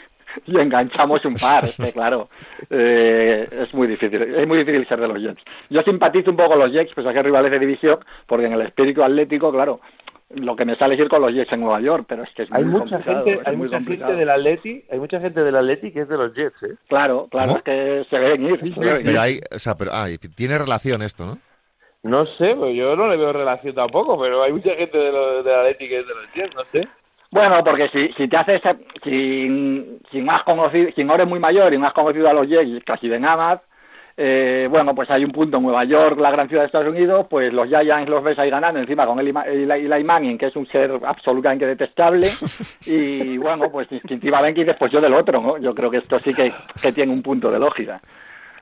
y 0.47 0.59
enganchamos 0.59 1.25
un 1.25 1.35
par, 1.35 1.65
este, 1.65 1.93
claro. 1.93 2.29
Eh, 2.69 3.49
es 3.51 3.73
muy 3.73 3.87
difícil, 3.87 4.21
es 4.21 4.47
muy 4.47 4.59
difícil 4.59 4.87
ser 4.87 5.01
de 5.01 5.09
los 5.09 5.19
Jets. 5.19 5.43
Yo 5.71 5.81
simpatizo 5.83 6.31
un 6.31 6.37
poco 6.37 6.51
con 6.51 6.59
los 6.59 6.73
Jets, 6.73 6.93
pues 6.95 7.07
que 7.07 7.23
rivales 7.23 7.51
de 7.51 7.59
división, 7.59 8.01
porque 8.27 8.47
en 8.47 8.53
el 8.53 8.61
espíritu 8.61 9.03
atlético, 9.03 9.51
claro, 9.51 9.81
lo 10.35 10.55
que 10.57 10.67
me 10.67 10.77
sale 10.77 10.95
es 10.95 11.01
ir 11.01 11.09
con 11.09 11.23
los 11.23 11.33
Jets 11.33 11.53
en 11.53 11.61
Nueva 11.61 11.81
York, 11.81 12.05
pero 12.07 12.25
es 12.25 12.31
que 12.35 12.43
es 12.43 12.53
hay 12.53 12.65
muy 12.65 12.81
mucha 12.81 13.01
gente, 13.01 13.41
hay 13.47 13.57
mucha 13.57 13.81
gente 13.81 14.13
del 14.13 14.29
Atleti, 14.29 14.85
hay 14.91 14.99
mucha 14.99 15.21
gente 15.21 15.43
del 15.43 15.57
Atleti 15.57 15.91
que 15.91 16.01
es 16.03 16.09
de 16.09 16.19
los 16.19 16.35
Jets, 16.35 16.63
¿eh? 16.65 16.75
Claro, 16.89 17.29
claro, 17.31 17.57
es 17.57 17.63
que 17.63 18.07
se 18.11 18.19
ven 18.19 18.45
ir. 18.45 18.75
pero 18.77 19.21
hay, 19.21 19.41
o 19.51 19.59
sea, 19.59 19.75
pero 19.75 19.91
ah, 19.95 20.09
tiene 20.37 20.59
relación 20.59 21.01
esto, 21.01 21.25
¿no? 21.25 21.39
No 22.05 22.27
sé, 22.27 22.55
pues 22.55 22.77
yo 22.77 22.95
no 22.97 23.09
le 23.09 23.17
veo 23.17 23.33
relación 23.33 23.75
tampoco, 23.75 24.21
pero 24.21 24.43
hay 24.43 24.53
mucha 24.53 24.75
gente 24.75 24.99
de 24.99 25.11
los 25.11 25.43
de 25.43 25.55
Atleti 25.55 25.89
que 25.89 26.01
es 26.01 26.07
de 26.07 26.15
los 26.15 26.33
Jets, 26.35 26.55
no 26.55 26.63
sé. 26.71 26.87
Bueno, 27.31 27.65
porque 27.65 27.89
si, 27.89 28.13
si 28.13 28.29
te 28.29 28.37
haces, 28.37 28.61
si, 29.03 29.99
si, 30.13 30.21
más 30.21 30.43
conocido, 30.43 30.91
si 30.95 31.03
no 31.03 31.15
eres 31.15 31.27
muy 31.27 31.41
mayor 31.41 31.73
y 31.73 31.79
no 31.79 31.87
has 31.87 31.95
conocido 31.95 32.29
a 32.29 32.35
los 32.35 32.47
Jets 32.47 32.85
casi 32.85 33.09
de 33.09 33.19
nada 33.19 33.37
más, 33.37 33.61
eh, 34.19 34.69
bueno, 34.71 34.95
pues 34.95 35.11
hay 35.11 35.25
un 35.25 35.33
punto 35.33 35.57
en 35.57 35.63
Nueva 35.63 35.85
York, 35.85 36.19
la 36.21 36.31
gran 36.31 36.47
ciudad 36.47 36.63
de 36.63 36.67
Estados 36.67 36.89
Unidos, 36.89 37.27
pues 37.31 37.51
los 37.55 37.69
Giants 37.69 38.11
los 38.11 38.23
ves 38.23 38.39
ahí 38.39 38.51
ganando 38.51 38.81
encima 38.81 39.07
con 39.07 39.19
Eli, 39.19 39.33
Eli 39.57 40.05
Manning, 40.05 40.37
que 40.37 40.47
es 40.47 40.57
un 40.57 40.67
ser 40.67 41.01
absolutamente 41.05 41.67
detestable, 41.67 42.29
y 42.85 43.39
bueno, 43.39 43.73
pues 43.73 43.91
instintivamente 43.91 44.61
y 44.61 44.65
después 44.65 44.93
yo 44.93 45.01
del 45.01 45.15
otro, 45.15 45.41
¿no? 45.41 45.57
Yo 45.57 45.75
creo 45.75 45.91
que 45.91 45.99
esto 45.99 46.21
sí 46.21 46.35
que, 46.35 46.53
que 46.83 46.93
tiene 46.93 47.13
un 47.13 47.23
punto 47.23 47.51
de 47.51 47.59
lógica. 47.59 48.01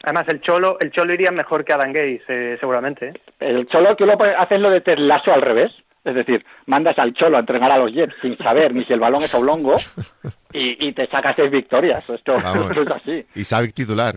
Además, 0.02 0.28
el 0.28 0.40
Cholo, 0.40 0.78
el 0.80 0.90
Cholo 0.90 1.14
iría 1.14 1.30
mejor 1.30 1.64
que 1.64 1.72
Adam 1.72 1.92
Gates, 1.92 2.22
eh, 2.28 2.56
seguramente. 2.58 3.08
¿eh? 3.08 3.14
El 3.40 3.66
Cholo, 3.68 3.94
tú 3.96 4.04
lo 4.04 4.16
haces 4.38 4.60
lo 4.60 4.70
de 4.70 4.80
Terlaso 4.80 5.32
al 5.32 5.42
revés. 5.42 5.72
Es 6.04 6.16
decir, 6.16 6.44
mandas 6.66 6.98
al 6.98 7.14
Cholo 7.14 7.36
a 7.36 7.40
entrenar 7.40 7.70
a 7.70 7.78
los 7.78 7.92
Jets 7.92 8.14
sin 8.20 8.36
saber 8.38 8.74
ni 8.74 8.84
si 8.84 8.92
el 8.92 8.98
balón 8.98 9.22
es 9.22 9.32
oblongo 9.34 9.76
y, 10.52 10.88
y 10.88 10.92
te 10.92 11.06
sacas 11.06 11.36
seis 11.36 11.50
victorias. 11.50 12.02
Esto, 12.08 12.36
esto 12.36 12.82
es 12.82 12.90
así. 12.90 13.26
Y 13.36 13.44
sabe 13.44 13.68
titular. 13.68 14.16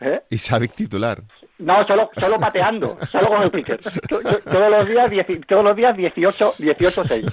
¿Eh? 0.00 0.20
Y 0.30 0.38
sabe 0.38 0.66
titular. 0.66 1.18
No, 1.62 1.86
solo, 1.86 2.10
solo 2.18 2.40
pateando, 2.40 2.98
solo 3.10 3.28
con 3.28 3.42
el 3.42 3.50
pitcher. 3.50 3.80
Todos 4.08 4.70
los 4.70 4.88
días, 4.88 5.26
todos 5.46 5.64
los 5.64 5.76
días 5.76 5.96
18, 5.96 6.54
18 6.58 7.04
6. 7.04 7.26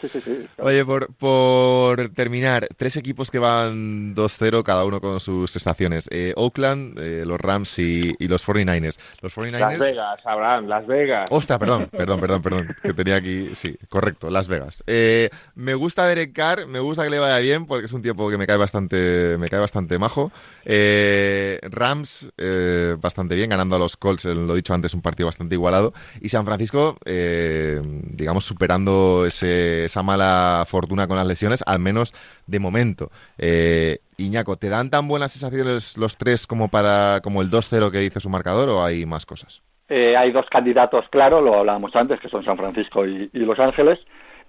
Sí, 0.00 0.08
sí, 0.12 0.20
sí. 0.20 0.48
Oye, 0.58 0.84
por, 0.84 1.14
por 1.14 2.10
terminar, 2.10 2.68
tres 2.76 2.96
equipos 2.96 3.30
que 3.30 3.38
van 3.38 4.14
2-0, 4.14 4.62
cada 4.62 4.84
uno 4.84 5.00
con 5.00 5.18
sus 5.18 5.56
estaciones. 5.56 6.08
Eh, 6.12 6.34
Oakland, 6.36 6.98
eh, 6.98 7.24
los 7.24 7.40
Rams 7.40 7.78
y, 7.78 8.14
y, 8.18 8.28
los 8.28 8.46
49ers. 8.46 8.98
Los 9.22 9.34
49ers... 9.34 9.58
Las 9.58 9.78
Vegas, 9.78 10.20
Abraham, 10.26 10.66
Las 10.68 10.86
Vegas. 10.86 11.24
Ostras, 11.30 11.58
perdón, 11.58 11.88
perdón, 11.90 12.20
perdón, 12.20 12.42
perdón, 12.42 12.76
que 12.82 12.92
tenía 12.92 13.16
aquí... 13.16 13.54
Sí, 13.54 13.76
correcto, 13.88 14.28
Las 14.28 14.46
Vegas. 14.46 14.84
Eh, 14.86 15.30
me 15.54 15.74
gusta 15.74 16.06
Derek 16.06 16.32
Carr, 16.34 16.66
me 16.66 16.80
gusta 16.80 17.04
que 17.04 17.10
le 17.10 17.18
vaya 17.18 17.38
bien, 17.38 17.66
porque 17.66 17.86
es 17.86 17.92
un 17.92 18.02
tiempo 18.02 18.28
que 18.28 18.36
me 18.36 18.46
cae 18.46 18.58
bastante, 18.58 19.36
me 19.38 19.48
cae 19.48 19.60
bastante 19.60 19.98
majo. 19.98 20.30
Eh, 20.64 21.58
Rams, 21.62 22.30
eh, 22.36 22.96
bastante 23.00 23.34
bien, 23.34 23.48
ganando 23.48 23.63
a 23.72 23.78
los 23.78 23.96
Colts, 23.96 24.24
lo 24.24 24.54
dicho 24.54 24.74
antes, 24.74 24.94
un 24.94 25.02
partido 25.02 25.26
bastante 25.26 25.54
igualado. 25.54 25.92
Y 26.20 26.28
San 26.28 26.44
Francisco, 26.44 26.96
eh, 27.04 27.80
digamos, 27.82 28.44
superando 28.44 29.24
ese, 29.26 29.84
esa 29.84 30.02
mala 30.02 30.64
fortuna 30.66 31.06
con 31.06 31.16
las 31.16 31.26
lesiones, 31.26 31.62
al 31.66 31.78
menos 31.78 32.12
de 32.46 32.58
momento. 32.58 33.10
Eh, 33.38 33.98
Iñaco, 34.16 34.56
¿te 34.56 34.68
dan 34.68 34.90
tan 34.90 35.08
buenas 35.08 35.32
sensaciones 35.32 35.96
los 35.98 36.16
tres 36.16 36.46
como 36.46 36.68
para 36.68 37.20
como 37.22 37.42
el 37.42 37.50
2-0 37.50 37.90
que 37.90 37.98
dice 37.98 38.20
su 38.20 38.30
marcador 38.30 38.68
o 38.68 38.84
hay 38.84 39.06
más 39.06 39.26
cosas? 39.26 39.62
Eh, 39.88 40.16
hay 40.16 40.32
dos 40.32 40.46
candidatos, 40.50 41.04
claro, 41.10 41.40
lo 41.40 41.58
hablábamos 41.58 41.94
antes, 41.94 42.18
que 42.20 42.28
son 42.28 42.44
San 42.44 42.56
Francisco 42.56 43.06
y, 43.06 43.28
y 43.32 43.38
Los 43.40 43.58
Ángeles. 43.58 43.98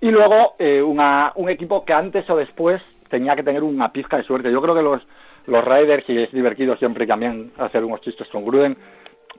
Y 0.02 0.12
luego 0.12 0.56
eh, 0.60 0.82
una, 0.82 1.32
un 1.36 1.50
equipo 1.50 1.84
que 1.86 1.94
antes 1.94 2.30
o 2.30 2.36
después 2.36 2.82
tenía 3.10 3.36
que 3.36 3.44
tener 3.44 3.64
una 3.64 3.92
pizca 3.92 4.18
de 4.18 4.24
suerte. 4.24 4.52
Yo 4.52 4.62
creo 4.62 4.76
que 4.76 4.82
los, 4.82 5.02
los 5.48 5.64
Raiders, 5.64 6.06
y 6.08 6.18
es 6.18 6.32
divertido 6.32 6.76
siempre 6.78 7.08
también 7.08 7.52
hacer 7.58 7.84
unos 7.84 8.02
chistes 8.02 8.28
con 8.30 8.46
Gruden, 8.46 8.78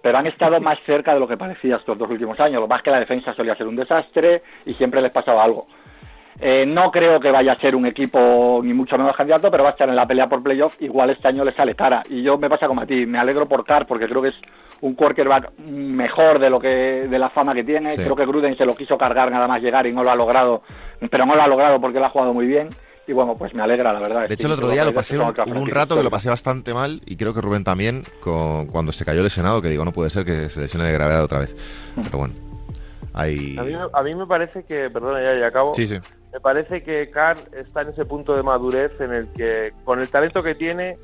pero 0.07 0.19
han 0.19 0.27
estado 0.29 0.61
más 0.61 0.79
cerca 0.87 1.15
de 1.15 1.19
lo 1.19 1.27
que 1.27 1.37
parecía 1.37 1.75
estos 1.75 1.99
dos 1.99 2.09
últimos 2.09 2.39
años. 2.39 2.61
Lo 2.61 2.69
más 2.69 2.81
que 2.81 2.93
la 2.93 3.01
defensa 3.01 3.35
solía 3.35 3.57
ser 3.57 3.67
un 3.67 3.75
desastre 3.75 4.41
y 4.65 4.73
siempre 4.75 5.03
les 5.03 5.11
pasaba 5.11 5.43
algo. 5.43 5.67
Eh, 6.41 6.65
no 6.65 6.93
creo 6.93 7.19
que 7.19 7.33
vaya 7.33 7.55
a 7.55 7.61
ser 7.61 7.75
un 7.75 7.87
equipo 7.87 8.61
ni 8.63 8.73
mucho 8.73 8.97
menos 8.97 9.17
candidato, 9.17 9.51
pero 9.51 9.65
va 9.65 9.71
a 9.71 9.73
estar 9.73 9.89
en 9.89 9.97
la 9.97 10.07
pelea 10.07 10.29
por 10.29 10.45
playoff. 10.45 10.81
Igual 10.81 11.11
este 11.11 11.27
año 11.27 11.45
le 11.45 11.51
sale 11.55 11.75
cara. 11.75 12.05
Y 12.09 12.23
yo 12.23 12.39
me 12.39 12.49
pasa 12.49 12.69
como 12.69 12.83
a 12.83 12.87
ti, 12.87 13.05
me 13.05 13.19
alegro 13.19 13.49
por 13.49 13.65
Carr 13.65 13.85
porque 13.85 14.07
creo 14.07 14.23
que 14.23 14.29
es 14.29 14.37
un 14.81 14.95
quarterback 14.95 15.59
mejor 15.59 16.39
de 16.39 16.51
lo 16.51 16.61
que 16.61 16.69
de 16.69 17.19
la 17.19 17.31
fama 17.31 17.53
que 17.53 17.65
tiene. 17.65 17.91
Sí. 17.91 18.05
Creo 18.05 18.15
que 18.15 18.27
Gruden 18.27 18.57
se 18.57 18.65
lo 18.65 18.75
quiso 18.75 18.97
cargar 18.97 19.33
nada 19.33 19.49
más 19.49 19.61
llegar 19.61 19.89
y 19.89 19.93
no 19.93 20.05
lo 20.05 20.13
ha 20.13 20.15
logrado, 20.15 20.63
pero 21.11 21.27
no 21.27 21.35
lo 21.35 21.43
ha 21.43 21.49
logrado 21.49 21.81
porque 21.81 21.99
lo 21.99 22.07
ha 22.07 22.11
jugado 22.11 22.33
muy 22.33 22.47
bien. 22.47 22.69
Y 23.09 23.13
bueno, 23.13 23.37
pues 23.37 23.55
me 23.55 23.63
alegra, 23.63 23.93
la 23.93 24.01
verdad. 24.01 24.29
De 24.29 24.35
hecho, 24.35 24.49
el 24.49 24.55
otro 24.55 24.69
día 24.69 24.85
lo 24.85 24.93
pasé 24.93 25.17
un, 25.17 25.29
hubo 25.29 25.61
un 25.61 25.71
rato 25.71 25.97
que 25.97 26.03
lo 26.03 26.11
pasé 26.11 26.29
bastante 26.29 26.75
mal 26.75 27.01
y 27.07 27.17
creo 27.17 27.33
que 27.33 27.41
Rubén 27.41 27.63
también 27.63 28.03
con, 28.21 28.67
cuando 28.67 28.91
se 28.91 29.05
cayó 29.05 29.23
lesionado, 29.23 29.63
que 29.63 29.69
digo, 29.69 29.85
no 29.85 29.93
puede 29.93 30.11
ser 30.11 30.25
que 30.25 30.49
se 30.49 30.61
lesione 30.61 30.87
de 30.87 30.93
gravedad 30.93 31.23
otra 31.23 31.39
vez. 31.39 31.55
Pero 31.95 32.19
bueno, 32.19 32.35
hay... 33.15 33.57
A 33.59 33.63
mí, 33.63 33.75
a 33.93 34.03
mí 34.03 34.15
me 34.15 34.27
parece 34.27 34.65
que, 34.65 34.91
perdona, 34.91 35.23
ya, 35.23 35.39
ya 35.39 35.47
acabo. 35.47 35.73
Sí, 35.75 35.87
sí. 35.87 35.99
Me 36.33 36.41
parece 36.41 36.83
que 36.83 37.09
Carr 37.11 37.39
está 37.57 37.83
en 37.83 37.89
ese 37.91 38.05
punto 38.05 38.35
de 38.35 38.43
madurez 38.43 38.93
en 39.01 39.13
el 39.13 39.29
que, 39.29 39.73
con 39.85 40.01
el 40.01 40.11
talento 40.11 40.43
que 40.43 40.57
tiene, 40.57 40.99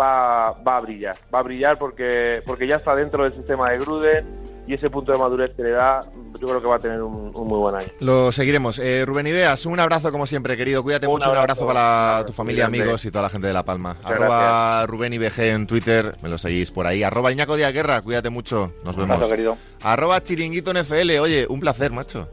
va, 0.00 0.52
va 0.52 0.76
a 0.76 0.80
brillar. 0.80 1.16
Va 1.34 1.40
a 1.40 1.42
brillar 1.42 1.78
porque, 1.78 2.42
porque 2.46 2.66
ya 2.66 2.76
está 2.76 2.94
dentro 2.94 3.24
del 3.24 3.34
sistema 3.34 3.70
de 3.70 3.78
Gruden 3.78 4.24
y 4.70 4.74
ese 4.74 4.88
punto 4.88 5.10
de 5.10 5.18
madurez 5.18 5.50
que 5.56 5.62
le 5.64 5.70
da, 5.70 6.04
yo 6.40 6.46
creo 6.46 6.60
que 6.60 6.66
va 6.68 6.76
a 6.76 6.78
tener 6.78 7.02
un, 7.02 7.32
un 7.34 7.48
muy 7.48 7.58
buen 7.58 7.74
año. 7.74 7.88
Lo 7.98 8.30
seguiremos. 8.30 8.78
Eh, 8.78 9.04
Rubén 9.04 9.26
Ideas, 9.26 9.66
un 9.66 9.80
abrazo 9.80 10.12
como 10.12 10.26
siempre, 10.26 10.56
querido. 10.56 10.82
Cuídate 10.84 11.06
Un 11.08 11.14
mucho, 11.14 11.30
un 11.32 11.36
abrazo 11.36 11.66
para 11.66 11.80
un 11.80 11.86
abrazo, 11.86 12.26
tu 12.26 12.32
familia, 12.32 12.66
amigos 12.66 13.04
y 13.04 13.10
toda 13.10 13.22
la 13.22 13.28
gente 13.30 13.48
de 13.48 13.52
La 13.52 13.64
Palma. 13.64 13.94
Muchas 13.94 14.12
Arroba 14.12 14.86
Rubén 14.86 15.12
IBG 15.12 15.40
en 15.40 15.66
Twitter, 15.66 16.14
me 16.22 16.28
lo 16.28 16.38
seguís 16.38 16.70
por 16.70 16.86
ahí. 16.86 17.02
Arroba 17.02 17.32
Iñaco 17.32 17.56
Díaz 17.56 17.72
Guerra, 17.72 18.00
cuídate 18.02 18.30
mucho. 18.30 18.72
Nos 18.84 18.94
Un 18.96 19.02
vemos. 19.02 19.14
abrazo, 19.16 19.30
querido. 19.30 19.56
Arroba 19.82 20.22
Chiringuito 20.22 20.72
NFL, 20.72 21.18
oye, 21.20 21.46
un 21.48 21.58
placer, 21.58 21.90
macho. 21.90 22.28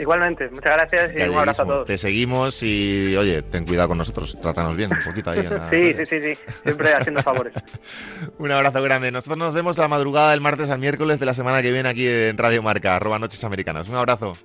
Igualmente, 0.00 0.48
muchas 0.50 0.72
gracias 0.72 1.12
y 1.16 1.20
un 1.28 1.36
abrazo 1.38 1.62
a 1.62 1.66
todos. 1.66 1.86
Te 1.86 1.98
seguimos 1.98 2.62
y, 2.62 3.14
oye, 3.16 3.42
ten 3.42 3.64
cuidado 3.66 3.88
con 3.88 3.98
nosotros, 3.98 4.36
trátanos 4.40 4.76
bien 4.76 4.90
un 4.92 4.98
poquito 5.04 5.30
ahí. 5.30 5.42
la- 5.42 5.68
Sí, 5.70 5.92
sí, 5.94 6.06
sí, 6.06 6.20
sí, 6.20 6.40
siempre 6.64 6.94
haciendo 6.94 7.22
favores. 7.22 7.52
Un 8.38 8.50
abrazo 8.50 8.82
grande. 8.82 9.12
Nosotros 9.12 9.38
nos 9.38 9.54
vemos 9.54 9.76
la 9.78 9.88
madrugada 9.88 10.30
del 10.30 10.40
martes 10.40 10.70
al 10.70 10.78
miércoles 10.78 11.18
de 11.20 11.26
la 11.26 11.34
semana 11.34 11.62
que 11.62 11.70
viene 11.72 11.88
aquí 11.88 12.08
en 12.08 12.38
Radio 12.38 12.62
Marca, 12.62 12.96
arroba 12.96 13.18
Noches 13.18 13.44
Americanas. 13.44 13.88
Un 13.88 13.96
abrazo. 13.96 14.36